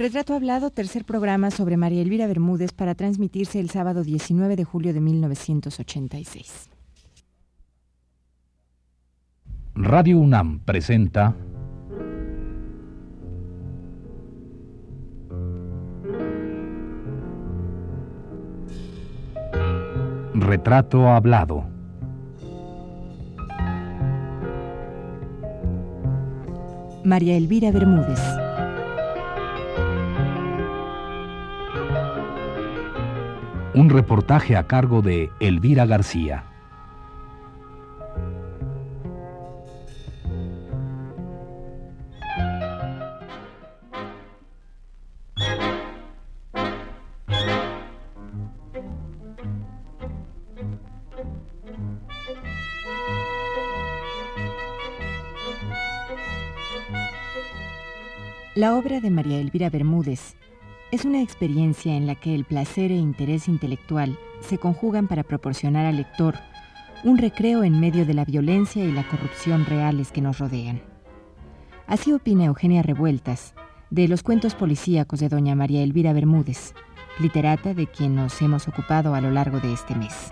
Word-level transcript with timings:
Retrato 0.00 0.32
Hablado, 0.32 0.70
tercer 0.70 1.04
programa 1.04 1.50
sobre 1.50 1.76
María 1.76 2.00
Elvira 2.00 2.26
Bermúdez 2.26 2.72
para 2.72 2.94
transmitirse 2.94 3.60
el 3.60 3.68
sábado 3.68 4.02
19 4.02 4.56
de 4.56 4.64
julio 4.64 4.94
de 4.94 5.00
1986. 5.02 6.70
Radio 9.74 10.18
UNAM 10.18 10.60
presenta 10.60 11.36
Retrato 20.32 21.08
Hablado. 21.08 21.66
María 27.04 27.36
Elvira 27.36 27.70
Bermúdez. 27.70 28.39
Un 33.72 33.88
reportaje 33.88 34.56
a 34.56 34.66
cargo 34.66 35.00
de 35.00 35.30
Elvira 35.38 35.86
García. 35.86 36.44
La 58.56 58.74
obra 58.74 59.00
de 59.00 59.10
María 59.10 59.38
Elvira 59.38 59.70
Bermúdez 59.70 60.34
es 60.92 61.04
una 61.04 61.22
experiencia 61.22 61.94
en 61.94 62.06
la 62.06 62.16
que 62.16 62.34
el 62.34 62.44
placer 62.44 62.90
e 62.90 62.96
interés 62.96 63.48
intelectual 63.48 64.18
se 64.40 64.58
conjugan 64.58 65.06
para 65.06 65.22
proporcionar 65.22 65.86
al 65.86 65.96
lector 65.96 66.36
un 67.04 67.16
recreo 67.16 67.62
en 67.62 67.78
medio 67.78 68.04
de 68.04 68.14
la 68.14 68.24
violencia 68.24 68.84
y 68.84 68.92
la 68.92 69.06
corrupción 69.08 69.64
reales 69.66 70.10
que 70.10 70.20
nos 70.20 70.38
rodean. 70.38 70.82
Así 71.86 72.12
opina 72.12 72.44
Eugenia 72.44 72.82
Revueltas 72.82 73.54
de 73.90 74.08
los 74.08 74.22
cuentos 74.22 74.54
policíacos 74.54 75.20
de 75.20 75.28
doña 75.28 75.54
María 75.54 75.82
Elvira 75.82 76.12
Bermúdez, 76.12 76.74
literata 77.18 77.74
de 77.74 77.86
quien 77.86 78.14
nos 78.14 78.40
hemos 78.42 78.68
ocupado 78.68 79.14
a 79.14 79.20
lo 79.20 79.30
largo 79.30 79.60
de 79.60 79.72
este 79.72 79.94
mes. 79.94 80.30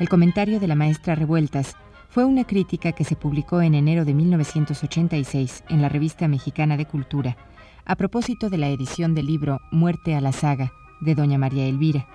El 0.00 0.08
comentario 0.08 0.58
de 0.60 0.66
la 0.66 0.74
maestra 0.74 1.14
Revueltas 1.14 1.76
fue 2.08 2.24
una 2.24 2.44
crítica 2.44 2.92
que 2.92 3.04
se 3.04 3.16
publicó 3.16 3.60
en 3.60 3.74
enero 3.74 4.06
de 4.06 4.14
1986 4.14 5.64
en 5.68 5.82
la 5.82 5.90
Revista 5.90 6.26
Mexicana 6.26 6.78
de 6.78 6.86
Cultura, 6.86 7.36
a 7.84 7.96
propósito 7.96 8.48
de 8.48 8.56
la 8.56 8.70
edición 8.70 9.14
del 9.14 9.26
libro 9.26 9.60
Muerte 9.70 10.14
a 10.14 10.22
la 10.22 10.32
saga 10.32 10.72
de 11.02 11.14
Doña 11.14 11.36
María 11.36 11.66
Elvira, 11.66 12.08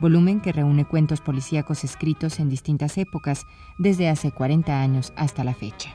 volumen 0.00 0.42
que 0.42 0.52
reúne 0.52 0.84
cuentos 0.84 1.22
policíacos 1.22 1.82
escritos 1.82 2.40
en 2.40 2.50
distintas 2.50 2.98
épocas, 2.98 3.46
desde 3.78 4.10
hace 4.10 4.32
40 4.32 4.78
años 4.78 5.14
hasta 5.16 5.42
la 5.42 5.54
fecha. 5.54 5.94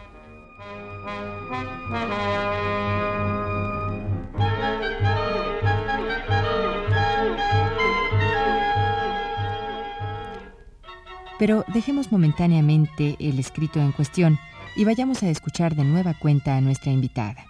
Pero 11.37 11.65
dejemos 11.73 12.11
momentáneamente 12.11 13.15
el 13.19 13.39
escrito 13.39 13.79
en 13.79 13.91
cuestión 13.91 14.39
y 14.75 14.85
vayamos 14.85 15.23
a 15.23 15.29
escuchar 15.29 15.75
de 15.75 15.83
nueva 15.83 16.13
cuenta 16.13 16.55
a 16.55 16.61
nuestra 16.61 16.91
invitada. 16.91 17.45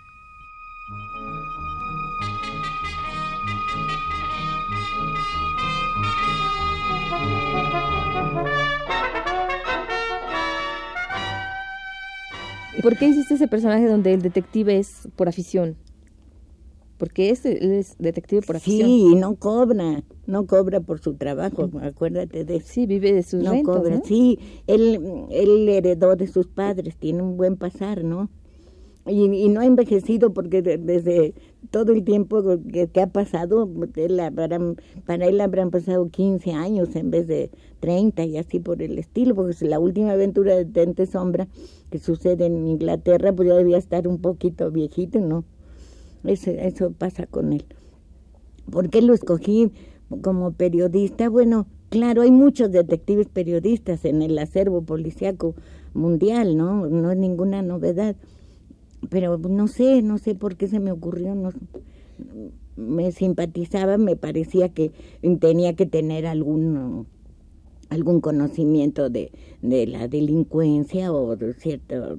¿Por 12.82 12.98
qué 12.98 13.08
hiciste 13.08 13.34
ese 13.34 13.48
personaje 13.48 13.88
donde 13.88 14.14
el 14.14 14.22
detective 14.22 14.78
es 14.78 15.08
por 15.16 15.28
afición? 15.28 15.76
Porque 16.98 17.30
es, 17.30 17.46
él 17.46 17.72
es 17.74 17.96
detective 18.00 18.42
por 18.42 18.56
afición. 18.58 18.88
Sí, 18.90 19.16
no 19.16 19.36
cobra, 19.36 20.04
no 20.28 20.46
cobra 20.48 20.80
por 20.80 21.00
su 21.00 21.16
trabajo, 21.16 21.70
acuérdate 21.82 22.46
de. 22.46 22.62
Sí, 22.62 22.86
vive 22.86 23.14
de 23.14 23.24
sus 23.24 23.44
no 23.44 23.52
rentas, 23.52 23.76
cobra, 23.78 23.96
¿no? 23.98 24.04
sí, 24.04 24.40
él, 24.68 25.00
él 25.32 25.70
heredó 25.70 26.16
de 26.16 26.28
sus 26.28 26.48
padres, 26.48 26.96
tiene 26.98 27.22
un 27.22 27.38
buen 27.38 27.58
pasar, 27.58 28.04
¿no? 28.04 28.30
Y, 29.08 29.26
y 29.26 29.50
no 29.50 29.62
ha 29.62 29.66
envejecido 29.68 30.34
porque 30.34 30.64
de- 30.64 30.80
desde 30.80 31.36
todo 31.70 31.92
el 31.92 32.04
tiempo 32.04 32.44
que, 32.72 32.88
que 32.88 33.02
ha 33.02 33.08
pasado, 33.08 33.70
él 33.96 34.20
habrán- 34.20 34.78
para 35.06 35.28
él 35.28 35.40
habrán 35.42 35.70
pasado 35.70 36.10
15 36.10 36.54
años 36.54 36.96
en 36.96 37.12
vez 37.12 37.28
de 37.28 37.52
30 37.80 38.24
y 38.26 38.38
así 38.38 38.60
por 38.60 38.82
el 38.82 38.98
estilo, 38.98 39.36
porque 39.36 39.52
es 39.52 39.62
la 39.62 39.80
última 39.80 40.14
aventura 40.14 40.56
de 40.56 40.66
Tente 40.66 41.06
Sombra 41.06 41.48
que 41.92 42.00
sucede 42.00 42.46
en 42.48 42.66
Inglaterra, 42.68 43.32
pues 43.34 43.48
ya 43.50 43.56
debía 43.56 43.78
estar 43.78 44.08
un 44.08 44.20
poquito 44.20 44.72
viejito, 44.72 45.20
¿no? 45.20 45.44
Eso, 46.28 46.52
eso 46.52 46.92
pasa 46.92 47.26
con 47.26 47.54
él. 47.54 47.66
¿Por 48.72 48.90
qué 48.90 49.02
lo 49.02 49.14
escogí 49.14 49.72
como 50.22 50.52
periodista? 50.52 51.30
Bueno, 51.30 51.68
claro, 51.90 52.22
hay 52.22 52.32
muchos 52.32 52.72
detectives 52.72 53.28
periodistas 53.28 54.06
en 54.06 54.22
el 54.22 54.38
acervo 54.38 54.82
policíaco 54.82 55.56
mundial, 55.94 56.58
¿no? 56.58 56.88
No 56.88 57.12
es 57.12 57.18
ninguna 57.18 57.62
novedad. 57.62 58.16
Pero 59.10 59.38
no 59.38 59.68
sé, 59.68 60.02
no 60.02 60.18
sé 60.18 60.36
por 60.36 60.56
qué 60.56 60.68
se 60.68 60.80
me 60.80 60.92
ocurrió, 60.92 61.36
no, 61.36 61.52
me 62.76 63.12
simpatizaba, 63.12 63.98
me 63.98 64.16
parecía 64.16 64.70
que 64.70 64.92
tenía 65.40 65.76
que 65.76 65.86
tener 65.86 66.26
algún 66.26 67.08
algún 67.90 68.20
conocimiento 68.20 69.10
de, 69.10 69.32
de 69.62 69.86
la 69.86 70.08
delincuencia 70.08 71.14
o 71.14 71.36
de 71.36 71.54
cierto 71.54 72.18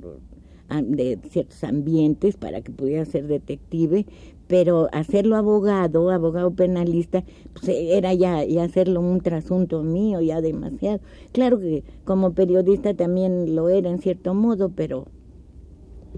de 0.84 1.18
ciertos 1.30 1.62
ambientes 1.64 2.36
para 2.36 2.60
que 2.60 2.72
pudiera 2.72 3.04
ser 3.04 3.26
detective, 3.26 4.06
pero 4.48 4.88
hacerlo 4.92 5.36
abogado, 5.36 6.10
abogado 6.10 6.52
penalista, 6.52 7.24
pues 7.54 7.68
era 7.68 8.14
ya, 8.14 8.44
ya 8.44 8.64
hacerlo 8.64 9.00
un 9.00 9.20
trasunto 9.20 9.82
mío, 9.82 10.20
ya 10.20 10.40
demasiado. 10.40 11.00
Claro 11.32 11.58
que 11.58 11.82
como 12.04 12.32
periodista 12.32 12.94
también 12.94 13.54
lo 13.56 13.68
era 13.68 13.90
en 13.90 13.98
cierto 13.98 14.34
modo, 14.34 14.68
pero 14.68 15.06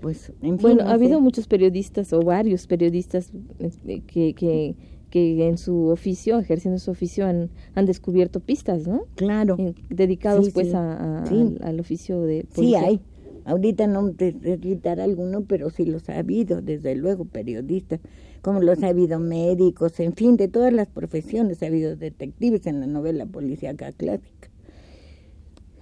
pues 0.01 0.31
en 0.43 0.59
fin. 0.59 0.63
Bueno, 0.63 0.85
no 0.85 0.91
ha 0.91 0.95
habido 0.95 1.21
muchos 1.21 1.47
periodistas 1.49 2.13
o 2.13 2.21
varios 2.23 2.67
periodistas 2.67 3.33
este, 3.59 4.01
que, 4.01 4.33
que, 4.35 4.77
que 5.11 5.49
en 5.49 5.59
su 5.59 5.87
oficio, 5.89 6.39
ejerciendo 6.39 6.79
su 6.79 6.91
oficio, 6.91 7.27
han, 7.27 7.51
han 7.75 7.87
descubierto 7.87 8.41
pistas, 8.41 8.87
¿no? 8.87 9.03
Claro. 9.17 9.57
En- 9.59 9.75
dedicados 9.89 10.47
Sí, 10.47 10.53
pues 10.53 10.69
sí. 10.69 10.75
a, 10.77 11.23
a- 11.23 11.27
Sí. 11.27 11.35
al, 11.35 11.59
al 11.63 11.81
oficio 11.81 12.21
de 12.23 12.43
Sí 12.43 12.47
policía. 12.55 12.81
hay. 12.83 13.01
Ahorita 13.49 13.87
no 13.87 14.13
te 14.13 14.35
quitar 14.61 15.01
alguno, 15.01 15.43
pero 15.45 15.71
sí 15.71 15.87
los 15.87 16.07
ha 16.11 16.19
habido, 16.19 16.61
desde 16.61 16.95
luego, 16.95 17.25
periodistas, 17.25 17.99
como 18.43 18.61
los 18.61 18.83
ha 18.83 18.89
habido 18.89 19.19
médicos, 19.21 19.99
en 20.01 20.13
fin, 20.13 20.37
de 20.37 20.49
todas 20.49 20.71
las 20.71 20.87
profesiones 20.89 21.63
ha 21.63 21.67
habido 21.67 21.97
detectives 21.97 22.67
en 22.67 22.81
la 22.81 22.87
novela 22.87 23.25
policíaca 23.25 23.91
clásica. 23.93 24.51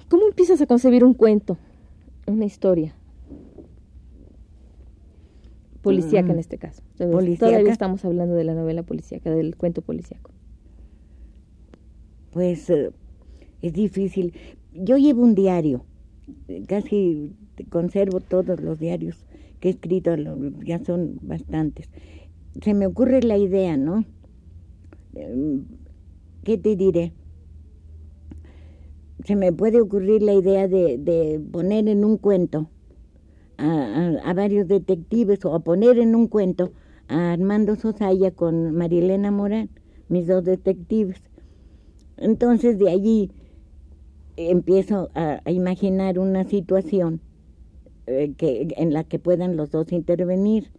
¿Cómo 0.08 0.28
empiezas 0.28 0.60
a 0.60 0.66
concebir 0.66 1.02
un 1.02 1.12
cuento, 1.14 1.58
una 2.28 2.44
historia? 2.44 2.94
Policíaca 5.82 6.30
en 6.30 6.36
Mm. 6.36 6.40
este 6.40 6.58
caso. 6.58 6.82
Todavía- 6.96 7.16
Policíaca. 7.18 7.46
Todavía 7.50 7.72
estamos 7.72 8.04
hablando 8.04 8.34
de 8.36 8.44
la 8.44 8.54
novela 8.54 8.84
policíaca, 8.84 9.30
del 9.30 9.56
cuento 9.56 9.82
policíaco. 9.82 10.30
Pues 12.30 12.70
eh, 12.70 12.90
es 13.62 13.72
difícil. 13.72 14.34
Yo 14.72 14.96
llevo 14.98 15.22
un 15.22 15.34
diario, 15.34 15.84
eh, 16.48 16.62
casi 16.68 17.32
conservo 17.64 18.20
todos 18.20 18.60
los 18.60 18.78
diarios 18.78 19.26
que 19.60 19.68
he 19.68 19.70
escrito, 19.72 20.14
ya 20.64 20.78
son 20.84 21.18
bastantes. 21.22 21.90
Se 22.62 22.74
me 22.74 22.86
ocurre 22.86 23.22
la 23.22 23.38
idea, 23.38 23.76
¿no? 23.76 24.04
Em, 25.14 25.64
¿Qué 26.44 26.58
te 26.58 26.76
diré? 26.76 27.12
Se 29.24 29.34
me 29.36 29.52
puede 29.52 29.80
ocurrir 29.80 30.22
la 30.22 30.34
idea 30.34 30.68
de, 30.68 31.40
poner 31.52 31.88
en 31.88 32.04
un 32.04 32.18
cuento 32.18 32.70
a, 33.58 34.12
a- 34.24 34.34
varios 34.34 34.68
detectives 34.68 35.44
o 35.44 35.54
a 35.54 35.60
poner 35.60 35.98
en 35.98 36.14
un 36.14 36.28
cuento 36.28 36.72
a 37.08 37.32
Armando 37.32 37.76
Sosaya 37.76 38.30
con 38.32 38.72
Marilena 38.72 39.30
Morán, 39.30 39.70
mis 40.08 40.26
dos 40.26 40.44
detectives. 40.44 41.22
Entonces 42.16 42.78
de 42.78 42.90
allí 42.90 43.30
empiezo 44.36 45.10
a 45.14 45.40
imaginar 45.50 46.18
una 46.18 46.44
situación 46.44 47.20
eh, 48.06 48.32
que, 48.36 48.68
en 48.76 48.92
la 48.92 49.04
que 49.04 49.18
puedan 49.18 49.56
los 49.56 49.70
dos 49.70 49.92
intervenir. 49.92 50.70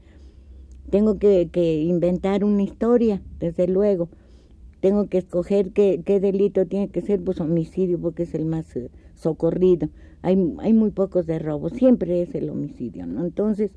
Tengo 0.89 1.19
que, 1.19 1.49
que 1.51 1.81
inventar 1.83 2.43
una 2.43 2.63
historia, 2.63 3.21
desde 3.39 3.67
luego. 3.67 4.09
tengo 4.81 5.07
que 5.09 5.17
escoger 5.19 5.71
qué, 5.73 6.01
qué 6.05 6.19
delito 6.19 6.65
tiene 6.65 6.89
que 6.89 7.01
ser, 7.01 7.23
pues 7.23 7.39
homicidio, 7.41 7.99
porque 7.99 8.23
es 8.23 8.33
el 8.35 8.45
más 8.45 8.75
eh, 8.75 8.89
socorrido. 9.15 9.89
Hay, 10.21 10.37
hay 10.59 10.73
muy 10.73 10.91
pocos 10.91 11.25
de 11.27 11.39
robo, 11.39 11.69
siempre 11.69 12.21
es 12.21 12.35
el 12.35 12.49
homicidio, 12.49 13.05
¿no? 13.05 13.25
Entonces, 13.25 13.71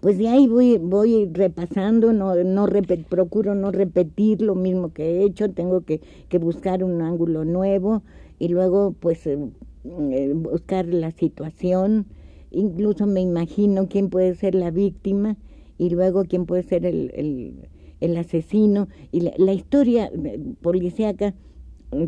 pues 0.00 0.18
de 0.18 0.28
ahí 0.28 0.46
voy, 0.46 0.78
voy 0.78 1.28
repasando, 1.32 2.12
no, 2.12 2.34
no 2.36 2.66
procuro 3.08 3.54
no 3.54 3.70
repetir 3.70 4.40
lo 4.40 4.54
mismo 4.54 4.92
que 4.92 5.04
he 5.04 5.24
hecho, 5.24 5.50
tengo 5.50 5.82
que, 5.82 6.00
que 6.28 6.38
buscar 6.38 6.82
un 6.82 7.02
ángulo 7.02 7.44
nuevo 7.44 8.02
y 8.40 8.48
luego 8.48 8.96
pues 8.98 9.24
eh, 9.26 9.38
eh, 9.84 10.32
buscar 10.34 10.86
la 10.86 11.12
situación, 11.12 12.06
incluso 12.50 13.06
me 13.06 13.20
imagino 13.20 13.86
quién 13.86 14.08
puede 14.08 14.34
ser 14.34 14.56
la 14.56 14.70
víctima 14.70 15.36
y 15.78 15.90
luego 15.90 16.24
quién 16.24 16.46
puede 16.46 16.62
ser 16.62 16.84
el, 16.86 17.68
el, 18.00 18.16
asesino. 18.16 18.88
Y 19.12 19.20
la, 19.20 19.52
historia 19.52 20.10
eh, 20.24 20.40
policíaca 20.62 21.34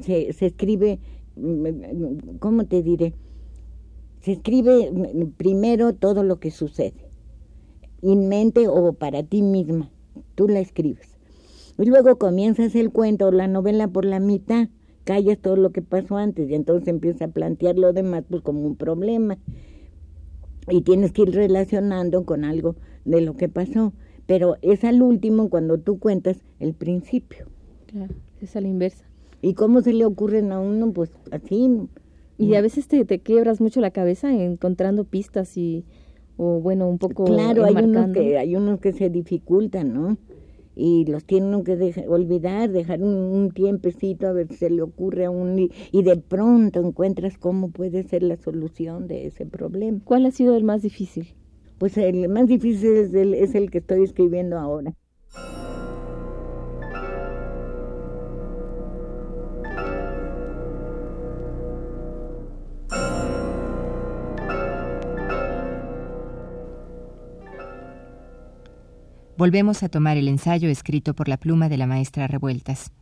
se, 0.00 0.32
se 0.32 0.46
escribe, 0.46 0.98
mm, 1.36 2.38
¿cómo 2.38 2.64
te 2.64 2.82
diré? 2.82 3.12
Se 4.20 4.32
escribe 4.32 4.90
mm, 4.90 5.32
primero 5.36 5.92
todo 5.94 6.24
lo 6.24 6.40
que 6.40 6.50
sucede 6.50 7.10
en 8.00 8.28
mente 8.28 8.68
o 8.68 8.94
para 8.94 9.22
ti 9.22 9.42
misma. 9.42 9.90
Tú 10.34 10.48
la 10.48 10.60
escribes. 10.60 11.18
Y 11.78 11.84
luego 11.84 12.16
comienzas 12.16 12.74
el 12.74 12.90
cuento 12.90 13.26
o 13.26 13.32
la 13.32 13.48
novela 13.48 13.86
por 13.88 14.06
la 14.06 14.18
mitad, 14.18 14.68
callas 15.04 15.38
todo 15.38 15.56
lo 15.56 15.70
que 15.70 15.82
pasó 15.82 16.16
antes 16.16 16.50
y 16.50 16.54
entonces 16.54 16.88
empiezas 16.88 17.22
a 17.22 17.28
plantear 17.28 17.78
lo 17.78 17.92
demás 17.92 18.24
pues 18.28 18.42
como 18.42 18.66
un 18.66 18.76
problema. 18.76 19.38
Y 20.68 20.82
tienes 20.82 21.12
que 21.12 21.22
ir 21.22 21.32
relacionando 21.32 22.24
con 22.24 22.44
algo 22.44 22.76
de 23.04 23.20
lo 23.20 23.36
que 23.36 23.48
pasó. 23.48 23.92
Pero 24.26 24.56
es 24.62 24.84
al 24.84 25.02
último 25.02 25.50
cuando 25.50 25.78
tú 25.78 25.98
cuentas 25.98 26.38
el 26.60 26.74
principio. 26.74 27.46
Claro, 27.86 28.14
es 28.40 28.54
a 28.54 28.60
la 28.60 28.68
inversa. 28.68 29.04
¿Y 29.40 29.54
cómo 29.54 29.80
se 29.80 29.92
le 29.92 30.04
ocurren 30.04 30.52
a 30.52 30.60
uno? 30.60 30.92
Pues 30.92 31.10
así. 31.32 31.88
Y 32.38 32.54
a 32.54 32.60
veces 32.60 32.86
te, 32.86 33.04
te 33.04 33.18
quiebras 33.18 33.60
mucho 33.60 33.80
la 33.80 33.90
cabeza 33.90 34.32
encontrando 34.32 35.04
pistas 35.04 35.56
y 35.56 35.84
o 36.36 36.60
bueno, 36.60 36.88
un 36.88 36.98
poco 36.98 37.24
Claro, 37.24 37.64
hay 37.64 37.74
unos, 37.74 38.12
que, 38.12 38.38
hay 38.38 38.56
unos 38.56 38.80
que 38.80 38.92
se 38.92 39.10
dificultan, 39.10 39.92
¿no? 39.92 40.16
Y 40.74 41.04
los 41.06 41.24
tienen 41.24 41.64
que 41.64 41.76
dejar, 41.76 42.08
olvidar, 42.08 42.70
dejar 42.70 43.02
un, 43.02 43.50
tiempecito 43.54 44.26
a 44.26 44.32
ver 44.32 44.48
si 44.48 44.56
se 44.56 44.70
le 44.70 44.82
ocurre 44.82 45.26
a 45.26 45.30
un... 45.30 45.58
Y, 45.58 46.02
de 46.02 46.16
pronto 46.16 46.80
encuentras 46.80 47.36
cómo 47.38 47.70
puede 47.70 48.02
ser 48.04 48.22
la 48.22 48.36
solución 48.36 49.06
de 49.06 49.26
ese 49.26 49.46
problema. 49.46 50.00
¿Cuál 50.04 50.26
ha 50.26 50.30
sido 50.30 50.56
el 50.56 50.64
más 50.64 50.82
difícil? 50.82 51.28
Pues 51.78 51.98
el 51.98 52.28
más 52.28 52.46
difícil 52.46 52.92
es 52.92 53.14
el, 53.14 53.34
es 53.34 53.54
el 53.54 53.70
que 53.70 53.78
estoy 53.78 54.04
escribiendo 54.04 54.58
ahora. 54.58 54.94
Volvemos 69.42 69.82
a 69.82 69.88
tomar 69.88 70.16
el 70.18 70.28
ensayo 70.28 70.68
escrito 70.68 71.14
por 71.14 71.26
la 71.26 71.36
pluma 71.36 71.68
de 71.68 71.76
la 71.76 71.88
maestra 71.88 72.28
Revueltas, 72.28 72.92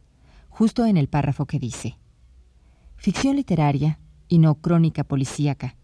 justo 0.49 0.87
en 0.87 0.97
el 0.97 1.07
párrafo 1.07 1.45
que 1.45 1.59
dice, 1.59 1.99
Ficción 2.97 3.37
literaria 3.37 4.01
y 4.27 4.39
no 4.39 4.55
crónica 4.55 5.05
policíaca, 5.05 5.77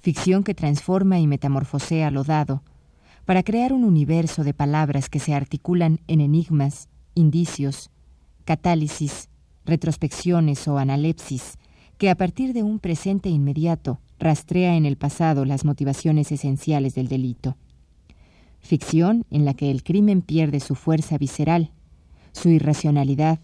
ficción 0.00 0.42
que 0.42 0.52
transforma 0.52 1.20
y 1.20 1.28
metamorfosea 1.28 2.10
lo 2.10 2.24
dado, 2.24 2.64
para 3.24 3.44
crear 3.44 3.72
un 3.72 3.84
universo 3.84 4.42
de 4.42 4.52
palabras 4.52 5.08
que 5.08 5.20
se 5.20 5.32
articulan 5.32 6.00
en 6.08 6.20
enigmas, 6.20 6.88
indicios, 7.14 7.92
catálisis, 8.44 9.28
retrospecciones 9.64 10.66
o 10.66 10.78
analepsis, 10.78 11.56
que 11.98 12.10
a 12.10 12.16
partir 12.16 12.52
de 12.52 12.64
un 12.64 12.80
presente 12.80 13.28
inmediato 13.28 14.00
rastrea 14.18 14.74
en 14.74 14.86
el 14.86 14.96
pasado 14.96 15.44
las 15.44 15.64
motivaciones 15.64 16.32
esenciales 16.32 16.96
del 16.96 17.06
delito 17.06 17.56
ficción 18.64 19.24
en 19.30 19.44
la 19.44 19.54
que 19.54 19.70
el 19.70 19.84
crimen 19.84 20.22
pierde 20.22 20.58
su 20.58 20.74
fuerza 20.74 21.18
visceral, 21.18 21.70
su 22.32 22.48
irracionalidad, 22.48 23.38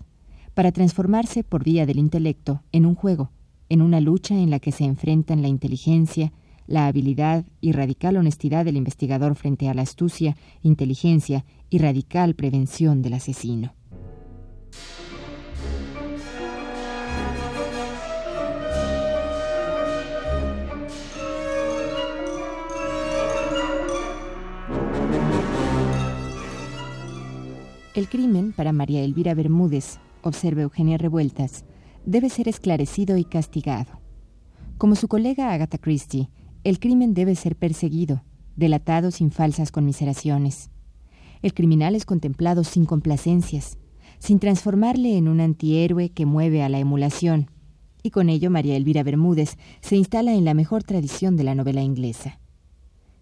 para 0.55 0.73
transformarse 0.73 1.45
por 1.45 1.63
vía 1.63 1.87
del 1.87 1.99
intelecto 1.99 2.63
en 2.73 2.87
un 2.87 2.95
juego, 2.95 3.31
en 3.69 3.83
una 3.83 4.01
lucha 4.01 4.35
en 4.35 4.51
la 4.51 4.59
que 4.59 4.73
se 4.73 4.85
enfrentan 4.85 5.43
la 5.43 5.49
inteligencia, 5.49 6.33
la 6.67 6.87
habilidad 6.87 7.45
y 7.61 7.73
radical 7.73 8.17
honestidad 8.17 8.65
del 8.65 8.77
investigador 8.77 9.35
frente 9.35 9.69
a 9.69 9.75
la 9.75 9.83
astucia, 9.83 10.37
inteligencia 10.63 11.45
y 11.69 11.79
radical 11.79 12.35
prevención 12.35 13.03
del 13.03 13.15
asesino. 13.15 13.75
El 28.01 28.09
crimen, 28.09 28.53
para 28.53 28.73
María 28.73 29.05
Elvira 29.05 29.35
Bermúdez, 29.35 29.99
observa 30.23 30.63
Eugenia 30.63 30.97
Revueltas, 30.97 31.67
debe 32.07 32.31
ser 32.31 32.49
esclarecido 32.49 33.19
y 33.19 33.25
castigado. 33.25 34.01
Como 34.79 34.95
su 34.95 35.07
colega 35.07 35.53
Agatha 35.53 35.77
Christie, 35.77 36.31
el 36.65 36.79
crimen 36.79 37.13
debe 37.13 37.35
ser 37.35 37.57
perseguido, 37.57 38.25
delatado 38.57 39.11
sin 39.11 39.31
falsas 39.31 39.71
conmiseraciones. 39.71 40.71
El 41.43 41.53
criminal 41.53 41.95
es 41.95 42.07
contemplado 42.07 42.65
sin 42.65 42.87
complacencias, 42.87 43.77
sin 44.19 44.39
transformarle 44.39 45.19
en 45.19 45.29
un 45.29 45.43
antihéroe 45.43 46.09
que 46.09 46.25
mueve 46.25 46.63
a 46.63 46.71
la 46.71 46.79
emulación, 46.79 47.51
y 48.03 48.13
con 48.13 48.31
ello 48.31 48.51
María 48.51 48.77
Elvira 48.77 49.03
Bermúdez 49.03 49.59
se 49.83 49.97
instala 49.97 50.33
en 50.33 50.47
la 50.47 50.55
mejor 50.55 50.85
tradición 50.85 51.37
de 51.37 51.45
la 51.45 51.55
novela 51.55 51.83
inglesa. 51.83 52.41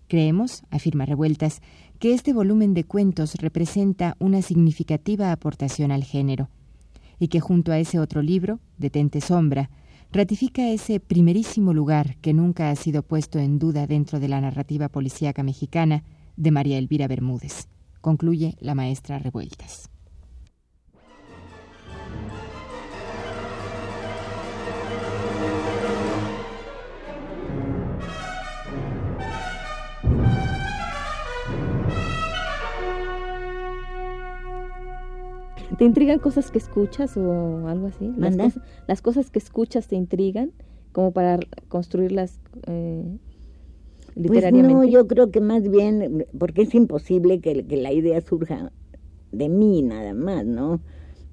Creemos, 0.07 0.63
afirma 0.71 1.05
Revueltas, 1.05 1.63
que 1.99 2.15
este 2.15 2.33
volumen 2.33 2.75
de 2.75 2.85
cuentos 2.85 3.35
representa 3.35 4.17
una 4.21 4.41
significativa 4.43 5.33
aportación 5.33 5.91
al 5.91 6.05
género, 6.05 6.49
y 7.19 7.29
que 7.29 7.41
junto 7.41 7.73
a 7.73 7.79
ese 7.79 7.99
otro 7.99 8.23
libro, 8.23 8.61
Detente 8.79 9.21
Sombra, 9.21 9.71
ratifica 10.13 10.71
ese 10.71 11.01
primerísimo 11.01 11.75
lugar 11.75 12.17
que 12.19 12.33
nunca 12.33 12.71
ha 12.71 12.77
sido 12.77 13.03
puesto 13.03 13.39
en 13.39 13.59
duda 13.59 13.87
dentro 13.87 14.21
de 14.21 14.29
la 14.29 14.41
narrativa 14.41 14.89
policíaca 14.89 15.43
mexicana 15.43 16.05
de 16.37 16.51
María 16.53 16.79
Elvira 16.79 17.09
Bermúdez, 17.09 17.69
concluye 18.01 18.57
la 18.61 18.75
maestra 18.75 19.19
Revueltas. 19.19 19.91
¿Te 35.79 35.85
intrigan 35.85 36.19
cosas 36.19 36.51
que 36.51 36.59
escuchas 36.59 37.17
o 37.17 37.69
algo 37.69 37.87
así? 37.87 38.13
Las, 38.17 38.37
cosas, 38.37 38.63
las 38.89 39.01
cosas 39.01 39.31
que 39.31 39.39
escuchas 39.39 39.87
te 39.87 39.95
intrigan 39.95 40.51
como 40.93 41.13
para 41.13 41.39
construirlas 41.69 42.41
eh, 42.67 43.05
literariamente. 44.17 44.75
Pues 44.75 44.87
no, 44.87 44.93
yo 44.93 45.07
creo 45.07 45.31
que 45.31 45.41
más 45.41 45.69
bien, 45.69 46.27
porque 46.37 46.63
es 46.63 46.75
imposible 46.75 47.41
que, 47.41 47.65
que 47.65 47.77
la 47.77 47.93
idea 47.93 48.21
surja 48.21 48.73
de 49.31 49.49
mí 49.49 49.83
nada 49.83 50.15
más, 50.15 50.45
¿no? 50.45 50.81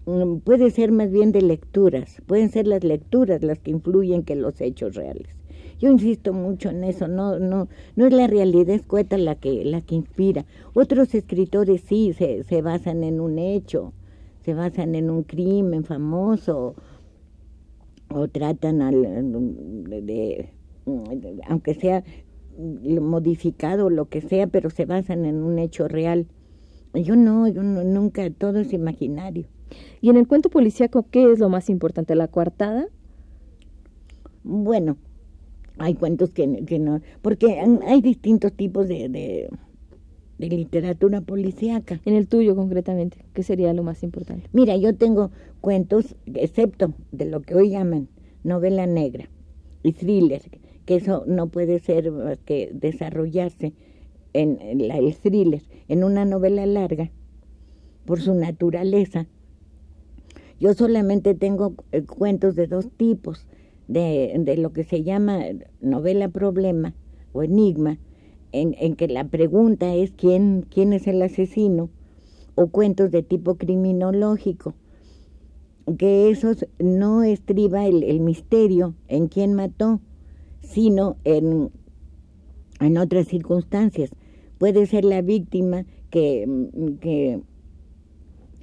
Mm, 0.06 0.38
puede 0.38 0.70
ser 0.70 0.92
más 0.92 1.10
bien 1.10 1.32
de 1.32 1.42
lecturas, 1.42 2.22
pueden 2.28 2.50
ser 2.50 2.68
las 2.68 2.84
lecturas 2.84 3.42
las 3.42 3.60
que 3.60 3.72
influyen 3.72 4.24
que 4.24 4.36
los 4.36 4.62
hechos 4.62 4.96
reales. 4.96 5.30
Yo 5.80 5.90
insisto 5.90 6.32
mucho 6.32 6.70
en 6.70 6.84
eso, 6.84 7.08
no, 7.08 7.40
no, 7.40 7.68
no 7.96 8.06
es 8.06 8.14
la 8.14 8.28
realidad 8.28 8.76
escueta 8.76 9.18
la 9.18 9.36
que, 9.36 9.66
la 9.66 9.82
que 9.82 9.96
inspira. 9.96 10.46
Otros 10.74 11.14
escritores 11.16 11.82
sí 11.82 12.14
se, 12.14 12.44
se 12.44 12.62
basan 12.62 13.04
en 13.04 13.20
un 13.20 13.40
hecho, 13.40 13.94
se 14.46 14.54
basan 14.54 14.94
en 14.94 15.10
un 15.10 15.24
crimen 15.24 15.84
famoso 15.84 16.76
o 18.10 18.28
tratan 18.28 18.84
al, 18.84 19.02
de, 20.06 20.50
aunque 21.48 21.74
sea 21.74 22.04
modificado 23.02 23.90
lo 23.90 24.06
que 24.06 24.22
sea, 24.22 24.46
pero 24.46 24.70
se 24.70 24.86
basan 24.86 25.26
en 25.26 25.44
un 25.44 25.58
hecho 25.58 25.88
real. 25.88 26.28
Yo 26.94 27.16
no, 27.16 27.48
yo 27.48 27.64
nunca, 27.64 28.30
todo 28.30 28.60
es 28.60 28.72
imaginario. 28.72 29.48
¿Y 30.00 30.10
en 30.10 30.18
el 30.18 30.28
cuento 30.28 30.52
policíaco 30.52 31.08
qué 31.10 31.32
es 31.32 31.40
lo 31.40 31.50
más 31.50 31.68
importante? 31.70 32.14
¿La 32.14 32.28
coartada? 32.28 32.88
Bueno, 34.44 34.98
hay 35.80 35.96
cuentos 35.96 36.32
que, 36.32 36.64
que 36.66 36.78
no, 36.78 37.02
porque 37.24 37.60
hay 37.86 38.02
distintos 38.02 38.54
tipos 38.54 38.88
de, 38.88 39.10
de 39.10 39.50
literatura 40.38 41.22
policíaca. 41.22 42.02
En 42.06 42.16
el 42.16 42.28
tuyo 42.28 42.56
concretamente, 42.56 43.18
¿qué 43.34 43.44
sería 43.44 43.74
lo 43.74 43.84
más 43.84 44.04
importante? 44.04 44.50
Mira, 44.54 44.76
yo 44.76 44.96
tengo 44.96 45.32
cuentos, 45.62 46.16
excepto 46.34 46.94
de 47.12 47.26
lo 47.26 47.42
que 47.42 47.56
hoy 47.56 47.70
llaman 47.70 48.08
novela 48.44 48.86
negra 48.86 49.30
y 49.84 49.94
thriller, 49.94 50.42
que 50.86 50.96
eso 50.96 51.24
no 51.28 51.48
puede 51.48 51.80
ser 51.80 52.12
más 52.12 52.38
que 52.40 52.70
desarrollarse 52.74 53.74
en, 54.34 54.60
el 54.62 55.16
thriller, 55.16 55.64
en 55.88 56.04
una 56.04 56.26
novela 56.26 56.66
larga, 56.66 57.12
por 58.06 58.22
su 58.22 58.36
naturaleza, 58.36 59.28
Yo 60.60 60.74
solamente 60.74 61.34
tengo 61.34 61.74
eh, 61.92 62.04
cuentos 62.04 62.56
de 62.56 62.68
dos 62.68 62.90
tipos, 62.92 63.46
de, 63.88 64.34
de, 64.40 64.58
lo 64.58 64.72
que 64.72 64.84
se 64.84 65.04
llama 65.04 65.40
novela 65.82 66.30
problema 66.30 66.94
o 67.34 67.44
enigma, 67.44 67.98
en, 68.62 68.96
que 68.96 69.08
la 69.08 69.28
pregunta 69.28 69.94
es 69.96 70.12
quién, 70.12 70.66
quién 70.70 70.94
es 70.94 71.08
el 71.08 71.22
asesino, 71.22 71.90
o 72.56 72.68
cuentos 72.68 73.12
de 73.12 73.22
tipo 73.24 73.56
criminológico, 73.56 74.74
que 75.98 76.30
esos 76.30 76.66
no 76.80 77.24
estriba 77.24 77.86
el, 77.86 78.04
el 78.04 78.20
misterio 78.22 78.96
en 79.08 79.28
quién 79.28 79.54
mató, 79.54 80.00
sino 80.62 81.18
en, 81.26 81.70
en 82.80 82.98
otras 82.98 83.28
circunstancias. 83.28 84.12
Puede 84.58 84.86
ser 84.86 85.06
la 85.06 85.22
víctima 85.22 85.86
que, 86.10 86.48
que 87.02 87.42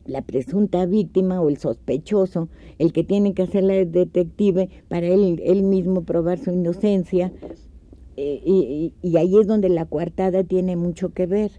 la 0.05 0.23
presunta 0.23 0.87
víctima 0.87 1.41
o 1.41 1.49
el 1.49 1.59
sospechoso, 1.59 2.49
el 2.79 2.93
que 2.93 3.05
tiene 3.05 3.35
que 3.35 3.43
hacer 3.43 3.65
la 3.65 3.75
detective 3.75 4.69
para 4.89 5.07
él, 5.07 5.41
él 5.45 5.63
mismo 5.63 6.03
probar 6.03 6.39
su 6.39 6.51
inocencia. 6.51 7.33
Eh, 8.17 8.93
y, 9.03 9.17
ahí 9.17 9.39
es 9.39 9.47
donde 9.47 9.69
la 9.69 9.87
coartada 9.87 10.45
tiene 10.45 10.77
mucho 10.77 11.13
que 11.13 11.27
ver. 11.27 11.53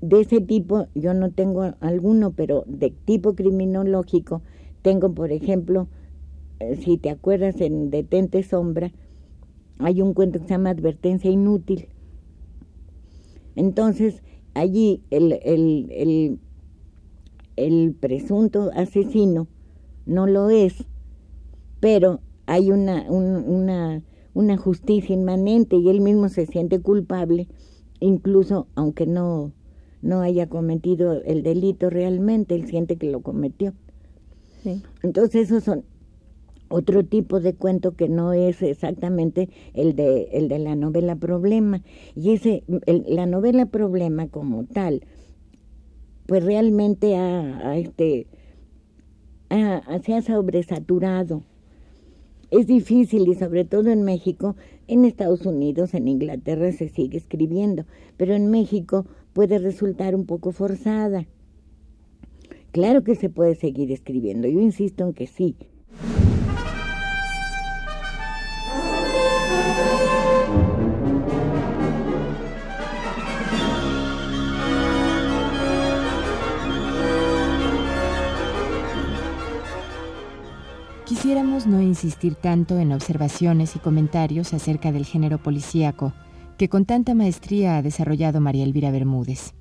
De 0.00 0.20
ese 0.20 0.40
tipo 0.40 0.86
yo 0.94 1.14
no 1.14 1.30
tengo 1.32 1.74
alguno, 1.80 2.32
pero 2.32 2.64
de 2.66 2.90
tipo 2.90 3.34
criminológico 3.34 4.42
tengo, 4.82 5.12
por 5.12 5.32
ejemplo, 5.32 5.88
eh, 6.60 6.76
si 6.76 6.98
te 6.98 7.10
acuerdas 7.10 7.60
en 7.60 7.90
Detente 7.90 8.42
Sombra, 8.42 8.92
hay 9.78 10.02
un 10.02 10.14
cuento 10.14 10.38
que 10.40 10.46
se 10.46 10.50
llama 10.50 10.70
Advertencia 10.70 11.30
Inútil. 11.30 11.88
Entonces, 13.56 14.22
allí 14.54 15.02
el, 15.10 15.32
el, 15.42 15.88
el 15.90 16.38
el 17.58 17.94
presunto 17.98 18.70
asesino 18.74 19.48
no 20.06 20.26
lo 20.26 20.48
es, 20.48 20.84
pero 21.80 22.20
hay 22.46 22.70
una, 22.70 23.10
una, 23.10 24.02
una 24.34 24.56
justicia 24.56 25.14
inmanente 25.14 25.76
y 25.76 25.88
él 25.88 26.00
mismo 26.00 26.28
se 26.28 26.46
siente 26.46 26.80
culpable, 26.80 27.48
incluso 28.00 28.66
aunque 28.74 29.06
no, 29.06 29.52
no 30.02 30.20
haya 30.20 30.48
cometido 30.48 31.22
el 31.22 31.42
delito 31.42 31.90
realmente, 31.90 32.54
él 32.54 32.66
siente 32.66 32.96
que 32.96 33.10
lo 33.10 33.20
cometió. 33.20 33.74
Entonces 35.02 35.46
esos 35.46 35.64
son 35.64 35.84
otro 36.68 37.04
tipo 37.04 37.40
de 37.40 37.54
cuento 37.54 37.92
que 37.92 38.08
no 38.08 38.32
es 38.32 38.62
exactamente 38.62 39.48
el 39.74 39.96
de, 39.96 40.28
el 40.32 40.48
de 40.48 40.58
la 40.58 40.76
novela 40.76 41.16
Problema. 41.16 41.82
Y 42.14 42.32
ese, 42.32 42.62
la 42.86 43.26
novela 43.26 43.66
Problema 43.66 44.28
como 44.28 44.64
tal, 44.64 45.02
pues 46.26 46.44
realmente 46.44 47.16
este, 47.74 48.26
se 50.04 50.14
ha 50.14 50.22
sobresaturado. 50.22 51.42
Es 52.50 52.66
difícil 52.66 53.28
y 53.28 53.34
sobre 53.34 53.66
todo 53.66 53.90
en 53.90 54.04
México, 54.04 54.56
en 54.86 55.04
Estados 55.04 55.44
Unidos, 55.44 55.92
en 55.92 56.08
Inglaterra 56.08 56.72
se 56.72 56.88
sigue 56.88 57.18
escribiendo, 57.18 57.84
pero 58.16 58.34
en 58.34 58.50
México 58.50 59.04
puede 59.34 59.58
resultar 59.58 60.14
un 60.14 60.24
poco 60.24 60.52
forzada. 60.52 61.26
Claro 62.72 63.04
que 63.04 63.16
se 63.16 63.28
puede 63.28 63.54
seguir 63.54 63.92
escribiendo, 63.92 64.48
yo 64.48 64.60
insisto 64.60 65.04
en 65.04 65.12
que 65.12 65.26
sí, 65.26 65.56
Quisiéramos 81.28 81.66
no 81.66 81.82
insistir 81.82 82.36
tanto 82.36 82.78
en 82.78 82.90
observaciones 82.90 83.76
y 83.76 83.80
comentarios 83.80 84.54
acerca 84.54 84.92
del 84.92 85.04
género 85.04 85.36
policíaco 85.36 86.14
que 86.56 86.70
con 86.70 86.86
tanta 86.86 87.14
maestría 87.14 87.76
ha 87.76 87.82
desarrollado 87.82 88.40
María 88.40 88.64
Elvira 88.64 88.90
Bermúdez. 88.90 89.52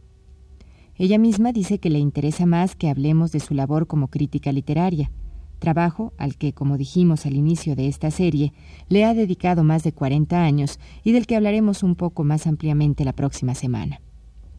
Ella 0.95 1.17
misma 1.17 1.51
dice 1.51 1.79
que 1.79 1.89
le 1.89 1.99
interesa 1.99 2.45
más 2.45 2.77
que 2.77 2.89
hablemos 2.89 3.33
de 3.33 3.41
su 3.41 3.53
labor 3.53 3.85
como 3.85 4.07
crítica 4.07 4.53
literaria, 4.53 5.11
trabajo 5.59 6.13
al 6.17 6.37
que, 6.37 6.53
como 6.53 6.77
dijimos 6.77 7.25
al 7.25 7.33
inicio 7.33 7.75
de 7.75 7.89
esta 7.89 8.11
serie, 8.11 8.53
le 8.87 9.03
ha 9.03 9.13
dedicado 9.13 9.65
más 9.65 9.83
de 9.83 9.91
40 9.91 10.41
años 10.41 10.79
y 11.03 11.11
del 11.11 11.27
que 11.27 11.35
hablaremos 11.35 11.83
un 11.83 11.95
poco 11.95 12.23
más 12.23 12.47
ampliamente 12.47 13.03
la 13.03 13.11
próxima 13.11 13.55
semana. 13.55 13.99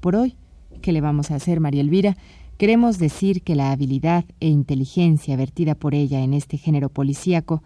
Por 0.01 0.15
hoy, 0.15 0.37
¿qué 0.83 0.93
le 0.93 1.01
vamos 1.01 1.31
a 1.31 1.37
hacer, 1.37 1.59
María 1.59 1.81
Elvira? 1.81 2.19
Queremos 2.59 2.99
decir 2.99 3.43
que 3.43 3.55
la 3.55 3.71
habilidad 3.71 4.25
e 4.41 4.49
inteligencia 4.49 5.37
vertida 5.37 5.77
por 5.77 5.95
ella 5.95 6.23
en 6.23 6.35
este 6.35 6.59
género 6.59 6.89
policíaco 6.89 7.63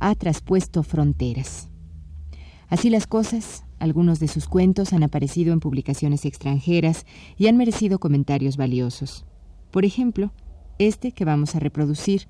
ha 0.00 0.16
traspuesto 0.16 0.82
fronteras. 0.82 1.68
Así 2.68 2.90
las 2.90 3.06
cosas, 3.06 3.64
algunos 3.78 4.18
de 4.18 4.26
sus 4.26 4.48
cuentos 4.48 4.92
han 4.92 5.04
aparecido 5.04 5.52
en 5.52 5.60
publicaciones 5.60 6.24
extranjeras 6.24 7.06
y 7.38 7.46
han 7.46 7.56
merecido 7.56 8.00
comentarios 8.00 8.56
valiosos. 8.56 9.24
Por 9.70 9.84
ejemplo, 9.84 10.32
este 10.80 11.12
que 11.12 11.24
vamos 11.24 11.54
a 11.54 11.60
reproducir 11.60 12.26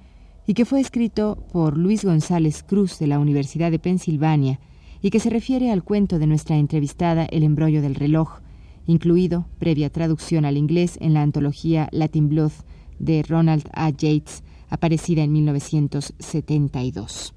y 0.46 0.52
que 0.52 0.66
fue 0.66 0.80
escrito 0.80 1.46
por 1.50 1.78
Luis 1.78 2.04
González 2.04 2.62
Cruz 2.62 2.98
de 2.98 3.06
la 3.06 3.20
Universidad 3.20 3.70
de 3.70 3.78
Pensilvania 3.78 4.60
y 5.00 5.08
que 5.08 5.18
se 5.18 5.30
refiere 5.30 5.70
al 5.70 5.82
cuento 5.82 6.18
de 6.18 6.26
nuestra 6.26 6.58
entrevistada 6.58 7.24
El 7.24 7.42
embrollo 7.42 7.80
del 7.80 7.94
reloj, 7.94 8.41
incluido 8.86 9.46
previa 9.58 9.90
traducción 9.90 10.44
al 10.44 10.56
inglés 10.56 10.98
en 11.00 11.14
la 11.14 11.22
antología 11.22 11.88
Latin 11.92 12.28
Blood 12.28 12.52
de 12.98 13.22
Ronald 13.22 13.68
A. 13.72 13.90
Yates, 13.90 14.42
aparecida 14.68 15.22
en 15.22 15.32
1972. 15.32 17.34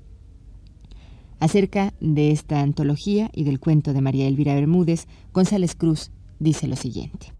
Acerca 1.39 1.93
de 1.99 2.31
esta 2.31 2.61
antología 2.61 3.29
y 3.33 3.43
del 3.43 3.59
cuento 3.59 3.93
de 3.93 4.01
María 4.01 4.27
Elvira 4.27 4.55
Bermúdez, 4.55 5.07
González 5.33 5.75
Cruz 5.75 6.11
dice 6.39 6.67
lo 6.67 6.75
siguiente. 6.75 7.33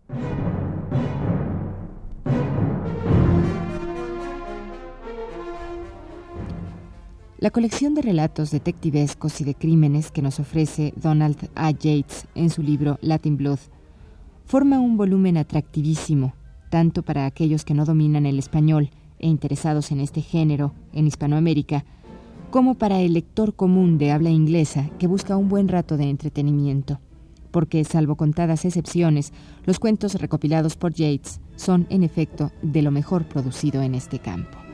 La 7.38 7.52
colección 7.52 7.94
de 7.94 8.02
relatos 8.02 8.50
detectivescos 8.50 9.40
y 9.40 9.44
de 9.44 9.54
crímenes 9.54 10.10
que 10.10 10.22
nos 10.22 10.40
ofrece 10.40 10.94
Donald 10.96 11.50
A. 11.54 11.70
Yates 11.70 12.28
en 12.34 12.50
su 12.50 12.64
libro 12.64 12.98
Latin 13.02 13.38
Blood 13.38 13.60
forma 14.46 14.80
un 14.80 14.96
volumen 14.96 15.38
atractivísimo, 15.38 16.34
tanto 16.70 17.04
para 17.04 17.26
aquellos 17.26 17.66
que 17.66 17.74
no 17.74 17.86
dominan 17.86 18.26
el 18.26 18.40
español 18.40 18.90
e 19.20 19.28
interesados 19.28 19.92
en 19.92 20.00
este 20.00 20.22
género 20.22 20.74
en 20.94 21.08
Hispanoamérica, 21.08 21.84
como 22.52 22.76
para 22.76 23.02
el 23.02 23.14
lector 23.14 23.56
común 23.56 23.98
de 23.98 24.12
habla 24.12 24.30
inglesa 24.30 24.90
que 25.00 25.08
busca 25.08 25.36
un 25.36 25.50
buen 25.50 25.68
rato 25.68 25.98
de 25.98 26.10
entretenimiento, 26.10 27.00
porque, 27.52 27.84
salvo 27.84 28.16
contadas 28.16 28.66
excepciones, 28.66 29.34
los 29.66 29.80
cuentos 29.80 30.16
recopilados 30.16 30.76
por 30.76 30.94
Yates 30.94 31.40
son, 31.56 31.88
en 31.90 32.04
efecto, 32.04 32.52
de 32.62 32.82
lo 32.82 32.92
mejor 32.92 33.26
producido 33.26 33.82
en 33.82 33.96
este 33.96 34.20
campo. 34.20 34.65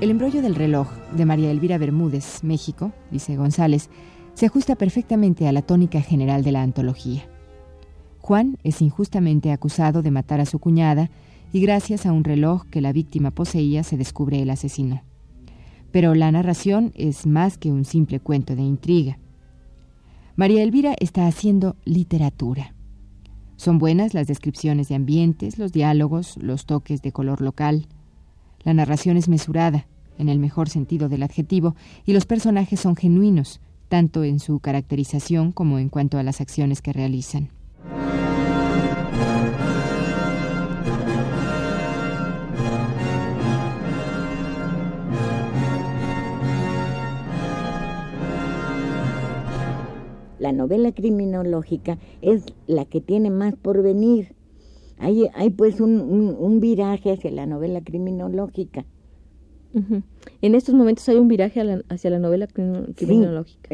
El 0.00 0.12
embrollo 0.12 0.42
del 0.42 0.54
reloj 0.54 0.88
de 1.16 1.24
María 1.24 1.50
Elvira 1.50 1.76
Bermúdez, 1.76 2.44
México, 2.44 2.92
dice 3.10 3.34
González, 3.34 3.90
se 4.34 4.46
ajusta 4.46 4.76
perfectamente 4.76 5.48
a 5.48 5.52
la 5.52 5.62
tónica 5.62 6.00
general 6.00 6.44
de 6.44 6.52
la 6.52 6.62
antología. 6.62 7.28
Juan 8.20 8.58
es 8.62 8.80
injustamente 8.80 9.50
acusado 9.50 10.02
de 10.02 10.12
matar 10.12 10.40
a 10.40 10.46
su 10.46 10.60
cuñada 10.60 11.10
y 11.52 11.60
gracias 11.60 12.06
a 12.06 12.12
un 12.12 12.22
reloj 12.22 12.64
que 12.70 12.80
la 12.80 12.92
víctima 12.92 13.32
poseía 13.32 13.82
se 13.82 13.96
descubre 13.96 14.40
el 14.40 14.50
asesino. 14.50 15.02
Pero 15.90 16.14
la 16.14 16.30
narración 16.30 16.92
es 16.94 17.26
más 17.26 17.58
que 17.58 17.72
un 17.72 17.84
simple 17.84 18.20
cuento 18.20 18.54
de 18.54 18.62
intriga. 18.62 19.18
María 20.36 20.62
Elvira 20.62 20.94
está 21.00 21.26
haciendo 21.26 21.74
literatura. 21.84 22.72
Son 23.56 23.78
buenas 23.78 24.14
las 24.14 24.28
descripciones 24.28 24.88
de 24.88 24.94
ambientes, 24.94 25.58
los 25.58 25.72
diálogos, 25.72 26.36
los 26.36 26.66
toques 26.66 27.02
de 27.02 27.10
color 27.10 27.40
local, 27.40 27.88
la 28.64 28.74
narración 28.74 29.16
es 29.16 29.28
mesurada, 29.28 29.86
en 30.18 30.28
el 30.28 30.38
mejor 30.38 30.68
sentido 30.68 31.08
del 31.08 31.22
adjetivo, 31.22 31.76
y 32.04 32.12
los 32.12 32.26
personajes 32.26 32.80
son 32.80 32.96
genuinos, 32.96 33.60
tanto 33.88 34.24
en 34.24 34.40
su 34.40 34.60
caracterización 34.60 35.52
como 35.52 35.78
en 35.78 35.88
cuanto 35.88 36.18
a 36.18 36.22
las 36.22 36.40
acciones 36.40 36.82
que 36.82 36.92
realizan. 36.92 37.50
La 50.38 50.52
novela 50.52 50.92
criminológica 50.92 51.98
es 52.22 52.44
la 52.66 52.84
que 52.84 53.00
tiene 53.00 53.28
más 53.28 53.56
por 53.56 53.82
venir 53.82 54.37
hay, 54.98 55.26
hay 55.34 55.50
pues 55.50 55.80
un, 55.80 56.00
un, 56.38 56.60
viraje 56.60 57.12
hacia 57.12 57.30
la 57.30 57.46
novela 57.46 57.80
criminológica. 57.82 58.84
En 60.40 60.54
estos 60.54 60.74
momentos 60.74 61.08
hay 61.08 61.16
un 61.16 61.28
viraje 61.28 61.60
hacia 61.88 62.10
la 62.10 62.18
novela 62.18 62.46
criminológica. 62.46 63.70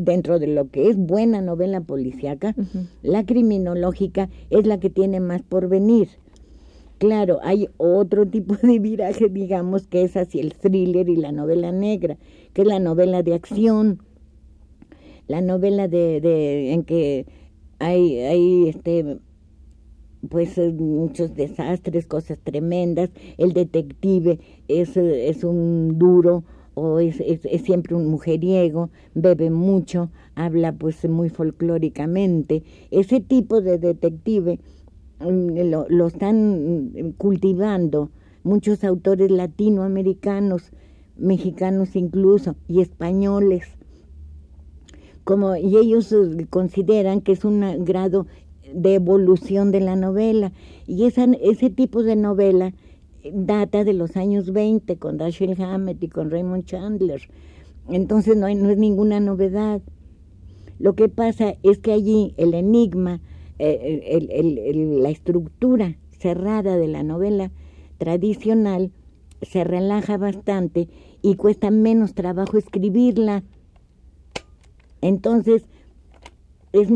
dentro 0.00 0.38
de 0.38 0.46
lo 0.46 0.70
que 0.70 0.88
es 0.88 0.96
buena 0.96 1.42
novela 1.42 1.80
policíaca, 1.80 2.54
la 3.02 3.26
criminológica 3.26 4.30
es 4.50 4.66
la 4.66 4.78
que 4.78 4.88
tiene 4.88 5.20
más 5.20 5.42
por 5.42 5.68
venir. 5.68 6.08
Claro, 6.98 7.40
hay 7.42 7.68
otro 7.76 8.26
tipo 8.26 8.54
de 8.62 8.78
viraje, 8.78 9.28
digamos, 9.28 9.86
que 9.86 10.02
es 10.02 10.16
hacia 10.16 10.40
el 10.40 10.54
thriller 10.54 11.08
y 11.08 11.16
la 11.16 11.32
novela 11.32 11.72
negra, 11.72 12.16
que 12.54 12.62
es 12.62 12.68
la 12.68 12.78
novela 12.78 13.22
de 13.22 13.34
acción, 13.34 14.00
la 15.26 15.42
novela 15.42 15.88
de, 15.88 16.20
de 16.20 16.72
en 16.72 16.84
que 16.84 17.26
hay, 17.78 18.18
hay 18.20 18.68
este 18.68 19.18
pues 20.28 20.58
eh, 20.58 20.72
muchos 20.72 21.34
desastres, 21.34 22.06
cosas 22.06 22.38
tremendas, 22.38 23.10
el 23.38 23.52
detective 23.52 24.38
es, 24.68 24.96
es 24.96 25.44
un 25.44 25.98
duro 25.98 26.44
o 26.74 27.00
es, 27.00 27.20
es, 27.20 27.62
siempre 27.62 27.94
un 27.94 28.06
mujeriego, 28.06 28.90
bebe 29.14 29.50
mucho, 29.50 30.10
habla 30.34 30.72
pues 30.72 31.08
muy 31.08 31.30
folclóricamente. 31.30 32.62
Ese 32.90 33.20
tipo 33.20 33.62
de 33.62 33.78
detective 33.78 34.60
mm, 35.20 35.70
lo, 35.70 35.86
lo 35.88 36.06
están 36.06 36.92
mm, 36.92 37.12
cultivando 37.12 38.10
muchos 38.46 38.84
autores 38.84 39.30
latinoamericanos, 39.30 40.70
mexicanos 41.16 41.96
incluso, 41.96 42.56
y 42.68 42.80
españoles. 42.80 43.64
Como, 45.24 45.56
y 45.56 45.78
ellos 45.78 46.12
eh, 46.12 46.46
consideran 46.48 47.22
que 47.22 47.32
es 47.32 47.44
un 47.44 47.84
grado 47.84 48.26
de 48.72 48.94
evolución 48.94 49.72
de 49.72 49.80
la 49.80 49.96
novela. 49.96 50.52
Y 50.86 51.04
ese 51.04 51.70
tipo 51.70 52.02
de 52.02 52.16
novela 52.16 52.72
data 53.32 53.84
de 53.84 53.92
los 53.92 54.16
años 54.16 54.52
20 54.52 54.96
con 54.96 55.16
Dashiell 55.16 55.60
Hammett 55.60 56.02
y 56.02 56.08
con 56.08 56.30
Raymond 56.30 56.64
Chandler. 56.64 57.22
Entonces 57.88 58.36
no, 58.36 58.52
no 58.54 58.70
es 58.70 58.78
ninguna 58.78 59.20
novedad. 59.20 59.80
Lo 60.78 60.94
que 60.94 61.08
pasa 61.08 61.54
es 61.62 61.78
que 61.78 61.92
allí 61.92 62.34
el 62.36 62.54
enigma, 62.54 63.20
eh, 63.58 64.96
la 65.00 65.10
estructura 65.10 65.96
cerrada 66.10 66.76
de 66.76 66.88
la 66.88 67.02
novela 67.02 67.50
tradicional 67.98 68.92
se 69.42 69.64
relaja 69.64 70.16
bastante 70.18 70.88
y 71.22 71.36
cuesta 71.36 71.70
menos 71.70 72.14
trabajo 72.14 72.58
escribirla. 72.58 73.42
Entonces, 75.00 75.64
es, 76.72 76.88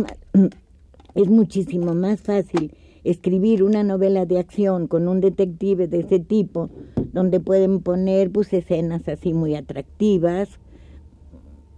es 1.22 1.28
muchísimo 1.28 1.94
más 1.94 2.20
fácil 2.20 2.72
escribir 3.04 3.62
una 3.62 3.82
novela 3.82 4.26
de 4.26 4.38
acción 4.38 4.86
con 4.86 5.08
un 5.08 5.20
detective 5.20 5.88
de 5.88 6.00
ese 6.00 6.18
tipo, 6.18 6.70
donde 7.12 7.40
pueden 7.40 7.80
poner 7.80 8.30
pues 8.30 8.52
escenas 8.52 9.08
así 9.08 9.32
muy 9.32 9.54
atractivas, 9.54 10.48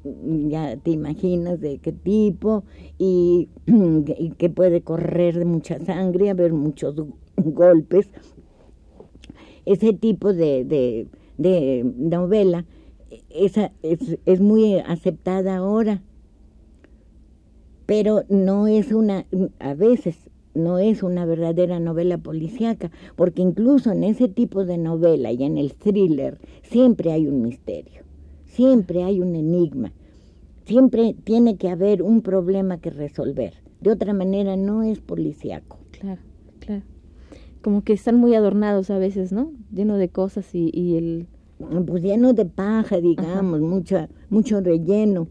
ya 0.04 0.76
te 0.76 0.90
imaginas 0.90 1.60
de 1.60 1.78
qué 1.78 1.92
tipo, 1.92 2.64
y, 2.98 3.48
que 4.38 4.50
puede 4.50 4.82
correr 4.82 5.38
de 5.38 5.44
mucha 5.44 5.78
sangre, 5.78 6.30
haber 6.30 6.52
muchos 6.52 6.96
golpes. 7.36 8.08
Ese 9.64 9.92
tipo 9.92 10.32
de, 10.32 10.64
de, 10.64 11.06
de 11.38 11.84
novela 11.96 12.64
esa 13.30 13.72
es, 13.82 14.18
es 14.26 14.40
muy 14.40 14.78
aceptada 14.78 15.56
ahora 15.56 16.02
pero 17.92 18.24
no 18.30 18.68
es 18.68 18.90
una, 18.90 19.26
a 19.58 19.74
veces 19.74 20.16
no 20.54 20.78
es 20.78 21.02
una 21.02 21.26
verdadera 21.26 21.78
novela 21.78 22.16
policíaca, 22.16 22.90
porque 23.16 23.42
incluso 23.42 23.92
en 23.92 24.02
ese 24.02 24.28
tipo 24.28 24.64
de 24.64 24.78
novela 24.78 25.30
y 25.30 25.42
en 25.42 25.58
el 25.58 25.74
thriller 25.74 26.38
siempre 26.62 27.12
hay 27.12 27.26
un 27.26 27.42
misterio, 27.42 28.00
siempre 28.46 29.02
hay 29.02 29.20
un 29.20 29.36
enigma, 29.36 29.92
siempre 30.64 31.14
tiene 31.22 31.58
que 31.58 31.68
haber 31.68 32.02
un 32.02 32.22
problema 32.22 32.78
que 32.78 32.88
resolver. 32.88 33.52
De 33.82 33.90
otra 33.90 34.14
manera 34.14 34.56
no 34.56 34.82
es 34.82 35.00
policíaco. 35.00 35.76
Claro, 35.90 36.22
claro. 36.60 36.84
Como 37.60 37.84
que 37.84 37.92
están 37.92 38.16
muy 38.16 38.34
adornados 38.34 38.88
a 38.88 38.96
veces, 38.96 39.32
¿no? 39.32 39.52
Lleno 39.70 39.98
de 39.98 40.08
cosas 40.08 40.54
y, 40.54 40.70
y 40.72 40.96
el... 40.96 41.26
Pues 41.86 42.02
lleno 42.02 42.32
de 42.32 42.46
paja, 42.46 43.00
digamos, 43.02 43.60
mucha, 43.60 44.08
mucho 44.30 44.62
relleno 44.62 45.28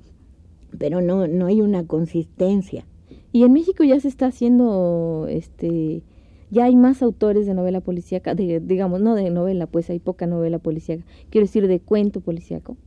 pero 0.77 1.01
no, 1.01 1.27
no 1.27 1.45
hay 1.45 1.61
una 1.61 1.85
consistencia. 1.85 2.85
Y 3.31 3.43
en 3.43 3.53
México 3.53 3.83
ya 3.83 3.99
se 3.99 4.07
está 4.07 4.27
haciendo, 4.27 5.27
este, 5.29 6.03
ya 6.49 6.65
hay 6.65 6.75
más 6.75 7.01
autores 7.01 7.45
de 7.45 7.53
novela 7.53 7.81
policíaca, 7.81 8.35
de, 8.35 8.59
digamos, 8.59 9.01
no 9.01 9.15
de 9.15 9.29
novela, 9.29 9.67
pues 9.67 9.89
hay 9.89 9.99
poca 9.99 10.27
novela 10.27 10.59
policíaca, 10.59 11.03
quiero 11.29 11.47
decir 11.47 11.67
de 11.67 11.79
cuento 11.79 12.21
policíaco. 12.21 12.77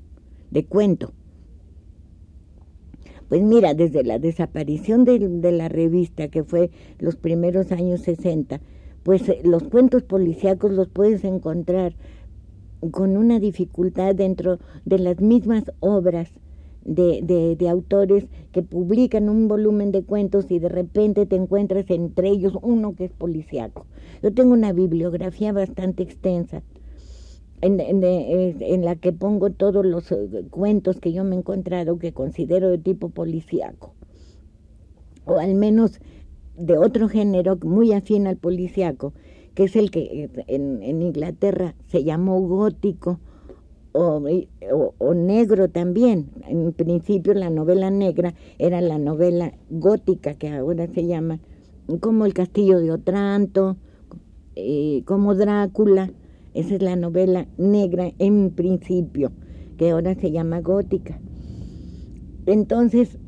De 0.51 0.67
cuento. 0.67 1.13
Pues 3.29 3.43
mira, 3.43 3.75
desde 3.75 4.05
la 4.05 4.19
desaparición 4.19 5.05
de, 5.05 5.19
de 5.19 5.53
la 5.53 5.69
revista, 5.69 6.29
que 6.29 6.45
fue 6.45 6.71
los 6.99 7.17
primeros 7.17 7.73
años 7.73 8.03
60, 8.03 8.61
pues 9.03 9.29
eh, 9.29 9.41
los 9.45 9.63
cuentos 9.65 10.03
policíacos 10.03 10.71
los 10.73 10.89
puedes 10.89 11.25
encontrar 11.25 11.95
con 12.91 13.17
una 13.17 13.41
dificultad 13.41 14.15
dentro 14.15 14.59
de 14.85 14.99
las 14.99 15.21
mismas 15.21 15.65
obras 15.81 16.31
de, 16.85 17.57
de, 17.59 17.69
autores 17.69 18.27
que 18.53 18.63
publican 18.63 19.29
un 19.29 19.49
volumen 19.49 19.91
de 19.91 20.03
cuentos 20.03 20.47
y 20.51 20.59
de 20.59 20.69
repente 20.69 21.27
te 21.27 21.37
encuentras 21.37 21.91
entre 21.91 22.29
ellos 22.29 22.59
uno 22.63 22.95
que 22.95 23.07
es 23.07 23.13
policiaco. 23.13 23.87
Yo 24.23 24.33
tengo 24.33 24.53
una 24.53 24.73
bibliografía 24.73 25.53
bastante 25.53 26.03
extensa 26.03 26.63
en, 27.61 27.81
en, 27.81 28.85
la 28.85 28.97
que 28.97 29.13
pongo 29.13 29.51
todos 29.51 29.85
los 29.87 30.13
eh, 30.13 30.45
cuentos 30.51 31.01
que 31.01 31.13
yo 31.13 31.25
me 31.25 31.37
he 31.37 31.39
encontrado 31.39 31.99
que 31.99 32.13
considero 32.13 32.69
de 32.69 32.79
tipo 32.79 33.09
policiaco, 33.09 33.95
o 35.25 35.39
al 35.39 35.55
menos 35.55 36.01
de 36.59 36.77
otro 36.77 37.09
género 37.09 37.57
muy 37.63 37.93
afín 37.93 38.27
al 38.27 38.37
policiaco, 38.37 39.15
que 39.55 39.65
es 39.65 39.77
el 39.77 39.91
que 39.91 40.25
eh, 40.25 40.31
en, 40.49 40.83
en 40.83 41.01
Inglaterra 41.01 41.75
se 41.87 42.05
llamó 42.05 42.41
gótico 42.41 43.21
o, 43.95 45.15
negro 45.15 45.69
también. 45.69 46.31
En 46.49 46.73
principio 46.73 47.33
la 47.35 47.51
novela 47.51 47.91
negra 47.91 48.35
era 48.59 48.81
la 48.81 48.99
novela 48.99 49.55
gótica, 49.71 50.35
que 50.35 50.49
ahora 50.49 50.89
se 50.89 51.07
llama, 51.07 51.39
como 52.01 52.27
El 52.27 52.35
Castillo 52.35 52.81
de 52.81 52.91
Otranto, 52.91 53.77
eh, 54.57 55.03
como 55.07 55.35
Drácula. 55.35 56.11
Esa 56.55 56.75
es 56.75 56.83
la 56.83 56.97
novela 56.97 57.47
negra 57.57 58.13
en 58.19 58.51
principio, 58.51 59.33
que 59.77 59.91
ahora 59.91 60.15
se 60.15 60.31
llama 60.31 60.61
gótica. 60.61 61.19
Entonces, 62.47 63.19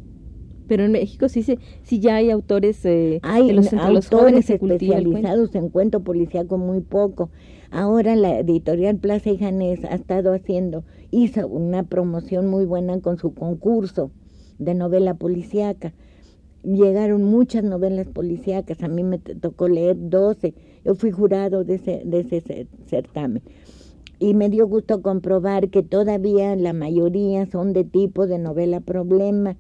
pero 0.67 0.85
en 0.85 0.93
México 0.93 1.29
sí 1.29 1.43
se, 1.43 1.59
sí 1.83 2.01
ya 2.01 2.17
hay 2.17 2.31
autores 2.31 2.85
eh, 2.85 3.21
hay 3.23 3.53
los, 3.53 3.73
autores 3.73 4.51
especializados 4.51 5.55
en 5.55 5.69
cuento 5.69 6.01
policíaco 6.01 6.59
muy 6.59 6.81
poco 6.81 7.31
Ahora 7.71 8.15
la 8.15 8.39
editorial 8.39 8.97
Plaza 8.97 9.31
y 9.31 9.39
Janés 9.39 9.85
ha 9.85 9.95
estado 9.95 10.33
haciendo, 10.33 10.85
hizo 11.11 11.47
una 11.49 11.83
promoción 11.83 12.47
muy 12.47 12.65
buena 12.65 13.01
con 13.01 13.19
su 13.19 13.35
concurso 13.35 14.11
de 14.59 14.75
novela 14.75 15.15
policíaca. 15.15 15.93
Llegaron 16.63 17.25
muchas 17.25 17.65
novelas 17.65 18.09
policíacas, 18.09 18.83
a 18.83 18.89
mí 18.89 19.03
me 19.03 19.19
tocó 19.19 19.69
leer 19.69 19.97
12, 19.99 20.55
yo 20.85 20.95
fui 20.95 21.11
jurado 21.11 21.65
de 21.65 21.75
ese, 21.75 22.03
de 22.05 22.21
ese 22.21 22.67
certamen. 22.87 23.43
Y 24.19 24.35
me 24.35 24.49
dio 24.49 24.67
gusto 24.67 25.03
comprobar 25.03 25.69
que 25.69 25.83
todavía 25.83 26.57
la 26.57 26.73
mayoría 26.73 27.47
son 27.47 27.73
de 27.73 27.85
tipo 27.85 28.27
de 28.27 28.39
novela 28.39 28.81
problema, 28.81 29.57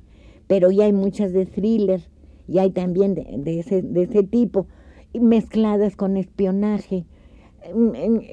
pero 0.47 0.71
ya 0.71 0.85
hay 0.85 0.93
muchas 0.93 1.33
de 1.33 1.47
thriller, 1.47 2.03
y 2.49 2.59
hay 2.59 2.71
también 2.71 3.15
de, 3.15 3.27
de, 3.39 3.61
ese, 3.61 3.83
de 3.83 4.03
ese 4.05 4.23
tipo, 4.23 4.67
mezcladas 5.15 5.97
con 5.97 6.17
espionaje 6.17 7.07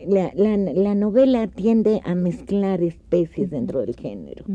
la, 0.08 0.32
la, 0.36 0.96
novela 0.96 1.48
tiende 1.48 2.02
a 2.04 2.16
mezclar 2.16 2.82
especies 2.84 3.50
dentro 3.50 3.82
del 3.82 3.96
género. 3.96 4.46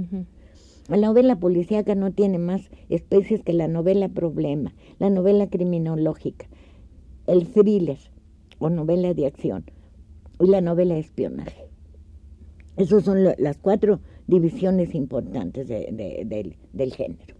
La 0.88 0.96
novela 0.96 1.38
policíaca 1.38 1.94
no 1.94 2.12
tiene 2.12 2.38
más 2.38 2.70
especies 2.88 3.42
que 3.42 3.52
la 3.52 3.68
novela 3.68 4.08
problema, 4.08 4.74
la 4.98 5.10
novela 5.10 5.48
criminológica, 5.48 6.46
el 7.26 7.46
thriller 7.48 7.98
o 8.58 8.70
novela 8.70 9.14
de 9.14 9.26
acción 9.26 9.64
y 10.40 10.46
la 10.46 10.60
novela 10.60 10.94
de 10.94 11.00
espionaje. 11.00 11.64
Esas 12.76 13.04
son 13.04 13.24
las 13.24 13.58
cuatro 13.58 14.00
divisiones 14.26 14.94
importantes 14.94 15.68
del, 15.68 16.56
del 16.72 16.94
género. 16.94 17.37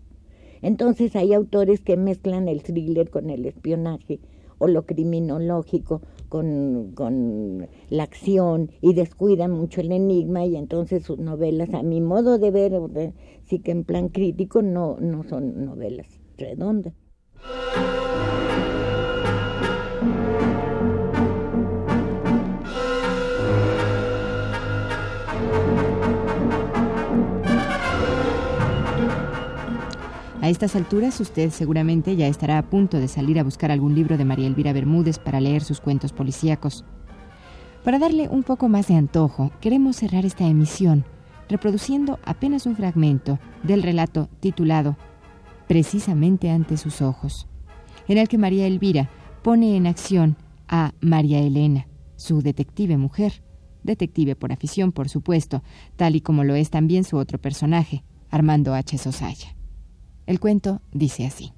Entonces 0.62 1.14
hay 1.16 1.34
autores 1.34 1.80
que 1.80 1.96
mezclan 1.96 2.48
el 2.48 2.62
thriller 2.62 3.10
con 3.10 3.30
el 3.30 3.46
espionaje 3.46 4.20
o 4.58 4.66
lo 4.66 4.86
criminológico 4.86 6.02
con, 6.28 6.92
con 6.94 7.68
la 7.90 8.02
acción 8.02 8.70
y 8.80 8.94
descuidan 8.94 9.52
mucho 9.52 9.80
el 9.80 9.92
enigma 9.92 10.44
y 10.44 10.56
entonces 10.56 11.04
sus 11.04 11.18
novelas, 11.18 11.72
a 11.74 11.82
mi 11.82 12.00
modo 12.00 12.38
de 12.38 12.50
ver, 12.50 13.12
sí 13.44 13.60
que 13.60 13.70
en 13.70 13.84
plan 13.84 14.08
crítico 14.08 14.62
no, 14.62 14.96
no 15.00 15.24
son 15.24 15.64
novelas 15.64 16.06
redondas. 16.36 16.94
A 30.48 30.50
estas 30.50 30.76
alturas 30.76 31.20
usted 31.20 31.50
seguramente 31.50 32.16
ya 32.16 32.26
estará 32.26 32.56
a 32.56 32.70
punto 32.70 32.98
de 32.98 33.08
salir 33.08 33.38
a 33.38 33.42
buscar 33.42 33.70
algún 33.70 33.94
libro 33.94 34.16
de 34.16 34.24
María 34.24 34.46
Elvira 34.46 34.72
Bermúdez 34.72 35.18
para 35.18 35.42
leer 35.42 35.62
sus 35.62 35.78
cuentos 35.78 36.14
policíacos. 36.14 36.86
Para 37.84 37.98
darle 37.98 38.30
un 38.30 38.42
poco 38.44 38.70
más 38.70 38.88
de 38.88 38.94
antojo, 38.94 39.52
queremos 39.60 39.96
cerrar 39.96 40.24
esta 40.24 40.46
emisión 40.46 41.04
reproduciendo 41.50 42.18
apenas 42.24 42.64
un 42.64 42.76
fragmento 42.76 43.38
del 43.62 43.82
relato 43.82 44.30
titulado 44.40 44.96
Precisamente 45.66 46.48
ante 46.48 46.78
sus 46.78 47.02
ojos, 47.02 47.46
en 48.06 48.16
el 48.16 48.26
que 48.26 48.38
María 48.38 48.66
Elvira 48.66 49.10
pone 49.42 49.76
en 49.76 49.86
acción 49.86 50.38
a 50.66 50.94
María 51.02 51.40
Elena, 51.40 51.88
su 52.16 52.40
detective 52.40 52.96
mujer, 52.96 53.42
detective 53.82 54.34
por 54.34 54.50
afición, 54.50 54.92
por 54.92 55.10
supuesto, 55.10 55.62
tal 55.96 56.16
y 56.16 56.22
como 56.22 56.42
lo 56.42 56.54
es 56.54 56.70
también 56.70 57.04
su 57.04 57.18
otro 57.18 57.38
personaje, 57.38 58.02
Armando 58.30 58.72
H. 58.72 58.96
Sosaya. 58.96 59.57
El 60.28 60.40
cuento 60.40 60.82
dice 60.92 61.24
así. 61.24 61.52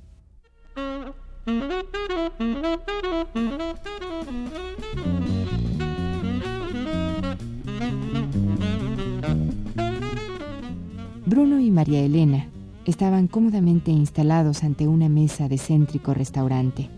Bruno 11.26 11.59
y 11.59 11.72
María 11.72 12.00
Elena 12.00 12.46
estaban 12.85 13.26
cómodamente 13.26 13.90
instalados 13.90 14.62
ante 14.62 14.87
una 14.87 15.09
mesa 15.09 15.48
de 15.48 15.59
céntrico 15.59 16.14
restaurante. 16.14 16.88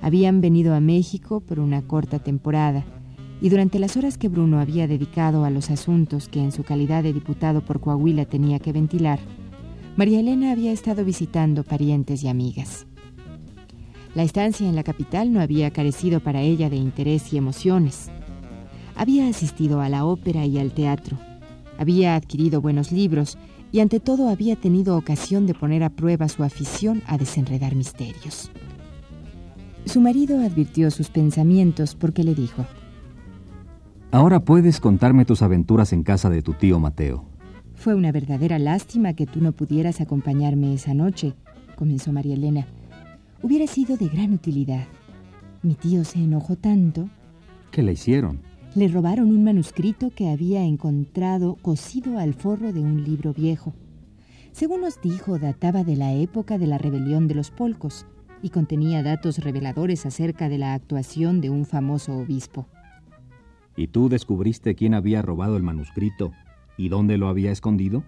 Habían 0.00 0.40
venido 0.40 0.74
a 0.74 0.80
México 0.80 1.40
por 1.40 1.60
una 1.60 1.82
corta 1.82 2.18
temporada 2.18 2.82
y 3.42 3.50
durante 3.50 3.78
las 3.78 3.98
horas 3.98 4.16
que 4.16 4.30
Bruno 4.30 4.58
había 4.58 4.88
dedicado 4.88 5.44
a 5.44 5.50
los 5.50 5.70
asuntos 5.70 6.28
que 6.30 6.40
en 6.40 6.50
su 6.50 6.64
calidad 6.64 7.02
de 7.02 7.12
diputado 7.12 7.60
por 7.60 7.80
Coahuila 7.80 8.24
tenía 8.24 8.58
que 8.58 8.72
ventilar, 8.72 9.18
María 9.96 10.20
Elena 10.20 10.52
había 10.52 10.72
estado 10.72 11.06
visitando 11.06 11.64
parientes 11.64 12.22
y 12.22 12.28
amigas. 12.28 12.86
La 14.14 14.24
estancia 14.24 14.68
en 14.68 14.76
la 14.76 14.82
capital 14.82 15.32
no 15.32 15.40
había 15.40 15.70
carecido 15.70 16.20
para 16.20 16.42
ella 16.42 16.68
de 16.68 16.76
interés 16.76 17.32
y 17.32 17.38
emociones. 17.38 18.10
Había 18.94 19.26
asistido 19.26 19.80
a 19.80 19.88
la 19.88 20.04
ópera 20.04 20.44
y 20.44 20.58
al 20.58 20.72
teatro, 20.72 21.16
había 21.78 22.14
adquirido 22.14 22.60
buenos 22.60 22.92
libros 22.92 23.38
y 23.72 23.80
ante 23.80 23.98
todo 23.98 24.28
había 24.28 24.56
tenido 24.56 24.98
ocasión 24.98 25.46
de 25.46 25.54
poner 25.54 25.82
a 25.82 25.88
prueba 25.88 26.28
su 26.28 26.44
afición 26.44 27.02
a 27.06 27.16
desenredar 27.16 27.74
misterios. 27.74 28.50
Su 29.86 30.02
marido 30.02 30.40
advirtió 30.40 30.90
sus 30.90 31.08
pensamientos 31.08 31.94
porque 31.94 32.22
le 32.22 32.34
dijo, 32.34 32.66
Ahora 34.10 34.40
puedes 34.40 34.78
contarme 34.78 35.24
tus 35.24 35.40
aventuras 35.40 35.94
en 35.94 36.02
casa 36.02 36.28
de 36.28 36.42
tu 36.42 36.52
tío 36.52 36.78
Mateo. 36.78 37.35
Fue 37.86 37.94
una 37.94 38.10
verdadera 38.10 38.58
lástima 38.58 39.14
que 39.14 39.26
tú 39.26 39.40
no 39.40 39.52
pudieras 39.52 40.00
acompañarme 40.00 40.74
esa 40.74 40.92
noche, 40.92 41.34
comenzó 41.76 42.12
María 42.12 42.34
Elena. 42.34 42.66
Hubiera 43.44 43.68
sido 43.68 43.96
de 43.96 44.08
gran 44.08 44.32
utilidad. 44.32 44.88
Mi 45.62 45.76
tío 45.76 46.02
se 46.04 46.18
enojó 46.18 46.56
tanto. 46.56 47.08
¿Qué 47.70 47.84
le 47.84 47.92
hicieron? 47.92 48.40
le 48.74 48.88
robaron 48.88 49.28
un 49.28 49.44
manuscrito 49.44 50.10
que 50.10 50.30
había 50.30 50.64
encontrado 50.64 51.54
cosido 51.62 52.18
al 52.18 52.34
forro 52.34 52.72
de 52.72 52.80
un 52.80 53.04
libro 53.04 53.32
viejo. 53.32 53.72
Según 54.50 54.80
nos 54.80 55.00
dijo, 55.00 55.38
databa 55.38 55.84
de 55.84 55.94
la 55.94 56.12
época 56.12 56.58
de 56.58 56.66
la 56.66 56.78
rebelión 56.78 57.28
de 57.28 57.36
los 57.36 57.52
polcos 57.52 58.04
y 58.42 58.48
contenía 58.48 59.04
datos 59.04 59.38
reveladores 59.38 60.06
acerca 60.06 60.48
de 60.48 60.58
la 60.58 60.74
actuación 60.74 61.40
de 61.40 61.50
un 61.50 61.64
famoso 61.64 62.16
obispo. 62.16 62.66
¿Y 63.76 63.86
tú 63.86 64.08
descubriste 64.08 64.74
quién 64.74 64.92
había 64.92 65.22
robado 65.22 65.56
el 65.56 65.62
manuscrito 65.62 66.32
y 66.76 66.88
dónde 66.88 67.18
lo 67.18 67.28
había 67.28 67.52
escondido? 67.52 68.04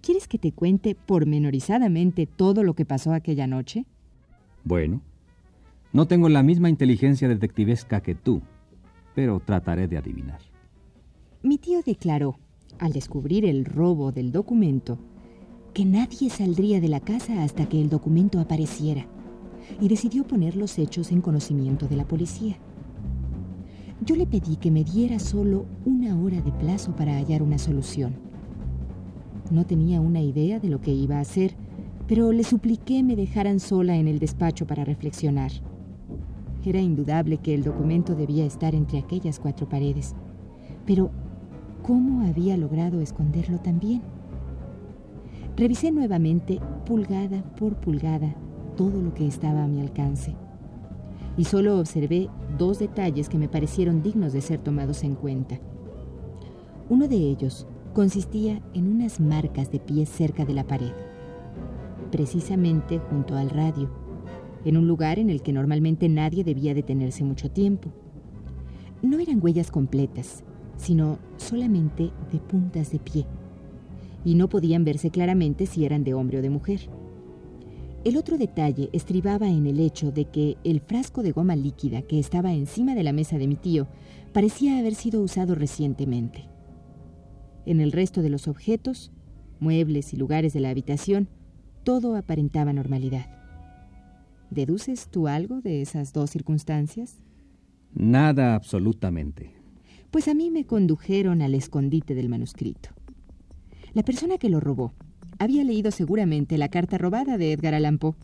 ¿Quieres 0.00 0.28
que 0.28 0.38
te 0.38 0.52
cuente 0.52 0.94
pormenorizadamente 0.94 2.26
todo 2.26 2.62
lo 2.62 2.74
que 2.74 2.84
pasó 2.84 3.12
aquella 3.12 3.46
noche? 3.46 3.84
Bueno, 4.64 5.02
no 5.92 6.06
tengo 6.06 6.28
la 6.28 6.42
misma 6.42 6.68
inteligencia 6.68 7.28
detectivesca 7.28 8.00
que 8.00 8.14
tú, 8.14 8.42
pero 9.14 9.40
trataré 9.40 9.88
de 9.88 9.98
adivinar. 9.98 10.40
Mi 11.42 11.58
tío 11.58 11.82
declaró, 11.82 12.38
al 12.78 12.92
descubrir 12.92 13.44
el 13.44 13.64
robo 13.64 14.12
del 14.12 14.32
documento, 14.32 14.98
que 15.74 15.84
nadie 15.84 16.30
saldría 16.30 16.80
de 16.80 16.88
la 16.88 17.00
casa 17.00 17.42
hasta 17.42 17.68
que 17.68 17.80
el 17.80 17.88
documento 17.88 18.40
apareciera, 18.40 19.06
y 19.80 19.88
decidió 19.88 20.24
poner 20.24 20.56
los 20.56 20.78
hechos 20.78 21.12
en 21.12 21.20
conocimiento 21.20 21.88
de 21.88 21.96
la 21.96 22.04
policía. 22.06 22.58
Yo 24.04 24.14
le 24.14 24.26
pedí 24.26 24.56
que 24.56 24.70
me 24.70 24.84
diera 24.84 25.18
solo 25.18 25.66
una 25.84 26.16
hora 26.16 26.40
de 26.40 26.52
plazo 26.52 26.94
para 26.94 27.16
hallar 27.16 27.42
una 27.42 27.58
solución. 27.58 28.14
No 29.50 29.66
tenía 29.66 30.00
una 30.00 30.20
idea 30.20 30.60
de 30.60 30.68
lo 30.68 30.80
que 30.80 30.92
iba 30.92 31.16
a 31.16 31.20
hacer, 31.20 31.56
pero 32.06 32.30
le 32.30 32.44
supliqué 32.44 33.02
me 33.02 33.16
dejaran 33.16 33.58
sola 33.58 33.96
en 33.96 34.06
el 34.06 34.20
despacho 34.20 34.66
para 34.66 34.84
reflexionar. 34.84 35.50
Era 36.64 36.80
indudable 36.80 37.38
que 37.38 37.54
el 37.54 37.64
documento 37.64 38.14
debía 38.14 38.44
estar 38.44 38.74
entre 38.74 38.98
aquellas 38.98 39.40
cuatro 39.40 39.68
paredes. 39.68 40.14
Pero, 40.86 41.10
¿cómo 41.82 42.26
había 42.26 42.56
logrado 42.56 43.00
esconderlo 43.00 43.58
también? 43.58 44.02
Revisé 45.56 45.90
nuevamente, 45.90 46.60
pulgada 46.86 47.42
por 47.56 47.76
pulgada, 47.76 48.36
todo 48.76 49.02
lo 49.02 49.12
que 49.12 49.26
estaba 49.26 49.64
a 49.64 49.68
mi 49.68 49.80
alcance. 49.80 50.36
Y 51.38 51.44
solo 51.44 51.78
observé 51.78 52.28
dos 52.58 52.78
detalles 52.78 53.30
que 53.30 53.38
me 53.38 53.48
parecieron 53.48 54.02
dignos 54.02 54.34
de 54.34 54.42
ser 54.42 54.60
tomados 54.60 55.02
en 55.04 55.14
cuenta. 55.14 55.58
Uno 56.90 57.08
de 57.08 57.16
ellos 57.16 57.66
consistía 57.94 58.60
en 58.74 58.88
unas 58.88 59.20
marcas 59.20 59.72
de 59.72 59.80
pies 59.80 60.10
cerca 60.10 60.44
de 60.44 60.52
la 60.52 60.64
pared, 60.64 60.92
precisamente 62.10 62.98
junto 62.98 63.36
al 63.36 63.48
radio 63.48 63.88
en 64.64 64.76
un 64.76 64.86
lugar 64.86 65.18
en 65.18 65.30
el 65.30 65.42
que 65.42 65.52
normalmente 65.52 66.08
nadie 66.08 66.44
debía 66.44 66.74
detenerse 66.74 67.24
mucho 67.24 67.50
tiempo. 67.50 67.90
No 69.02 69.18
eran 69.18 69.42
huellas 69.42 69.70
completas, 69.70 70.44
sino 70.76 71.18
solamente 71.36 72.10
de 72.32 72.38
puntas 72.38 72.90
de 72.90 72.98
pie, 72.98 73.26
y 74.24 74.34
no 74.34 74.48
podían 74.48 74.84
verse 74.84 75.10
claramente 75.10 75.66
si 75.66 75.84
eran 75.84 76.04
de 76.04 76.14
hombre 76.14 76.38
o 76.38 76.42
de 76.42 76.50
mujer. 76.50 76.80
El 78.08 78.16
otro 78.16 78.38
detalle 78.38 78.88
estribaba 78.94 79.50
en 79.50 79.66
el 79.66 79.78
hecho 79.78 80.10
de 80.10 80.24
que 80.24 80.56
el 80.64 80.80
frasco 80.80 81.22
de 81.22 81.32
goma 81.32 81.56
líquida 81.56 82.00
que 82.00 82.18
estaba 82.18 82.54
encima 82.54 82.94
de 82.94 83.02
la 83.02 83.12
mesa 83.12 83.36
de 83.36 83.46
mi 83.46 83.54
tío 83.54 83.86
parecía 84.32 84.78
haber 84.78 84.94
sido 84.94 85.20
usado 85.20 85.54
recientemente. 85.54 86.48
En 87.66 87.80
el 87.80 87.92
resto 87.92 88.22
de 88.22 88.30
los 88.30 88.48
objetos, 88.48 89.12
muebles 89.60 90.14
y 90.14 90.16
lugares 90.16 90.54
de 90.54 90.60
la 90.60 90.70
habitación, 90.70 91.28
todo 91.84 92.16
aparentaba 92.16 92.72
normalidad. 92.72 93.26
¿Deduces 94.48 95.08
tú 95.10 95.28
algo 95.28 95.60
de 95.60 95.82
esas 95.82 96.14
dos 96.14 96.30
circunstancias? 96.30 97.20
Nada 97.92 98.54
absolutamente. 98.54 99.52
Pues 100.10 100.28
a 100.28 100.34
mí 100.34 100.48
me 100.48 100.64
condujeron 100.64 101.42
al 101.42 101.54
escondite 101.54 102.14
del 102.14 102.30
manuscrito. 102.30 102.88
La 103.92 104.02
persona 104.02 104.38
que 104.38 104.48
lo 104.48 104.60
robó 104.60 104.94
había 105.38 105.64
leído 105.64 105.90
seguramente 105.90 106.58
la 106.58 106.68
carta 106.68 106.98
robada 106.98 107.38
de 107.38 107.52
Edgar 107.52 107.74
Allan 107.74 107.98
Poe 107.98 108.14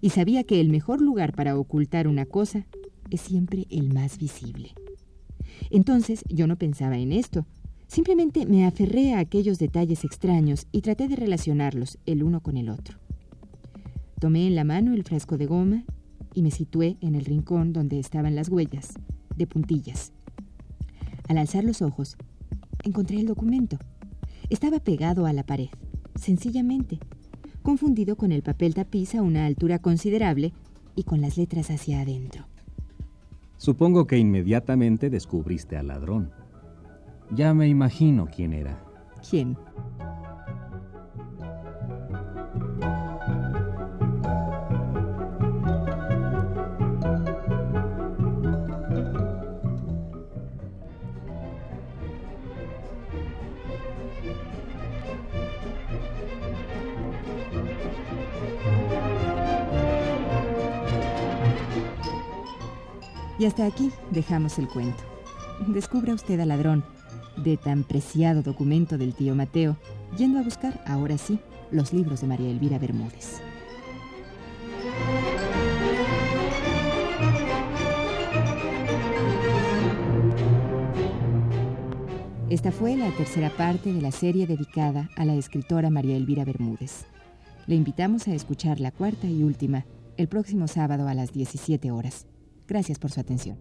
y 0.00 0.10
sabía 0.10 0.44
que 0.44 0.60
el 0.60 0.68
mejor 0.68 1.00
lugar 1.00 1.34
para 1.34 1.58
ocultar 1.58 2.08
una 2.08 2.26
cosa 2.26 2.66
es 3.10 3.20
siempre 3.20 3.66
el 3.70 3.92
más 3.92 4.18
visible. 4.18 4.74
Entonces 5.70 6.24
yo 6.28 6.46
no 6.46 6.56
pensaba 6.56 6.98
en 6.98 7.12
esto, 7.12 7.46
simplemente 7.86 8.46
me 8.46 8.66
aferré 8.66 9.14
a 9.14 9.18
aquellos 9.18 9.58
detalles 9.58 10.04
extraños 10.04 10.66
y 10.72 10.82
traté 10.82 11.08
de 11.08 11.16
relacionarlos 11.16 11.98
el 12.06 12.22
uno 12.22 12.40
con 12.40 12.56
el 12.56 12.68
otro. 12.68 12.98
Tomé 14.20 14.46
en 14.46 14.54
la 14.54 14.64
mano 14.64 14.94
el 14.94 15.04
frasco 15.04 15.38
de 15.38 15.46
goma 15.46 15.84
y 16.34 16.42
me 16.42 16.50
situé 16.50 16.96
en 17.00 17.14
el 17.14 17.24
rincón 17.24 17.72
donde 17.72 17.98
estaban 17.98 18.34
las 18.34 18.48
huellas, 18.48 18.94
de 19.36 19.46
puntillas. 19.46 20.12
Al 21.28 21.38
alzar 21.38 21.64
los 21.64 21.82
ojos, 21.82 22.16
encontré 22.84 23.18
el 23.18 23.26
documento. 23.26 23.78
Estaba 24.50 24.80
pegado 24.80 25.26
a 25.26 25.32
la 25.32 25.44
pared, 25.44 25.68
sencillamente, 26.18 26.98
confundido 27.62 28.16
con 28.16 28.32
el 28.32 28.42
papel 28.42 28.74
tapiz 28.74 29.14
a 29.14 29.22
una 29.22 29.46
altura 29.46 29.78
considerable 29.78 30.52
y 30.94 31.04
con 31.04 31.20
las 31.20 31.36
letras 31.36 31.70
hacia 31.70 32.00
adentro. 32.00 32.44
Supongo 33.56 34.06
que 34.06 34.18
inmediatamente 34.18 35.10
descubriste 35.10 35.76
al 35.76 35.88
ladrón. 35.88 36.30
Ya 37.30 37.54
me 37.54 37.68
imagino 37.68 38.26
quién 38.34 38.52
era. 38.52 38.82
¿Quién? 39.28 39.56
Hasta 63.58 63.74
aquí 63.74 63.90
dejamos 64.12 64.56
el 64.60 64.68
cuento. 64.68 65.02
Descubra 65.66 66.14
usted 66.14 66.38
al 66.38 66.48
ladrón 66.48 66.84
de 67.36 67.56
tan 67.56 67.82
preciado 67.82 68.42
documento 68.42 68.98
del 68.98 69.14
tío 69.14 69.34
Mateo, 69.34 69.76
yendo 70.16 70.38
a 70.38 70.42
buscar, 70.42 70.80
ahora 70.86 71.18
sí, 71.18 71.40
los 71.72 71.92
libros 71.92 72.20
de 72.20 72.28
María 72.28 72.50
Elvira 72.50 72.78
Bermúdez. 72.78 73.40
Esta 82.48 82.70
fue 82.70 82.96
la 82.96 83.10
tercera 83.10 83.50
parte 83.50 83.92
de 83.92 84.00
la 84.00 84.12
serie 84.12 84.46
dedicada 84.46 85.10
a 85.16 85.24
la 85.24 85.34
escritora 85.34 85.90
María 85.90 86.16
Elvira 86.16 86.44
Bermúdez. 86.44 87.06
Le 87.66 87.74
invitamos 87.74 88.28
a 88.28 88.34
escuchar 88.34 88.78
la 88.78 88.92
cuarta 88.92 89.26
y 89.26 89.42
última 89.42 89.84
el 90.16 90.28
próximo 90.28 90.68
sábado 90.68 91.08
a 91.08 91.14
las 91.14 91.32
17 91.32 91.90
horas. 91.90 92.28
Gracias 92.68 92.98
por 92.98 93.10
su 93.10 93.20
atención. 93.20 93.58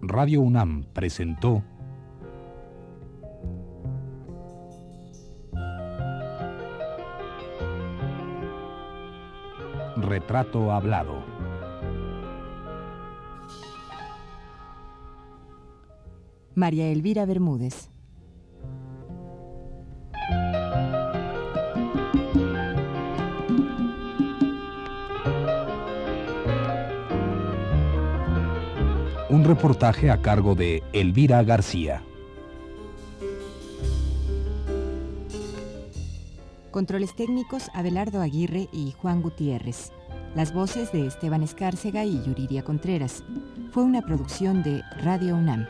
Radio 0.00 0.42
UNAM 0.42 0.84
presentó 0.92 1.62
Retrato 10.14 10.70
Hablado. 10.70 11.24
María 16.54 16.86
Elvira 16.86 17.26
Bermúdez. 17.26 17.90
Un 29.28 29.42
reportaje 29.42 30.12
a 30.12 30.22
cargo 30.22 30.54
de 30.54 30.84
Elvira 30.92 31.42
García. 31.42 32.04
Controles 36.70 37.14
técnicos 37.14 37.68
Abelardo 37.72 38.20
Aguirre 38.20 38.68
y 38.72 38.92
Juan 39.00 39.22
Gutiérrez. 39.22 39.92
Las 40.34 40.52
voces 40.52 40.90
de 40.90 41.06
Esteban 41.06 41.44
Escárcega 41.44 42.04
y 42.04 42.20
Yuridia 42.24 42.64
Contreras. 42.64 43.22
Fue 43.70 43.84
una 43.84 44.02
producción 44.02 44.64
de 44.64 44.82
Radio 45.00 45.36
UNAM. 45.36 45.64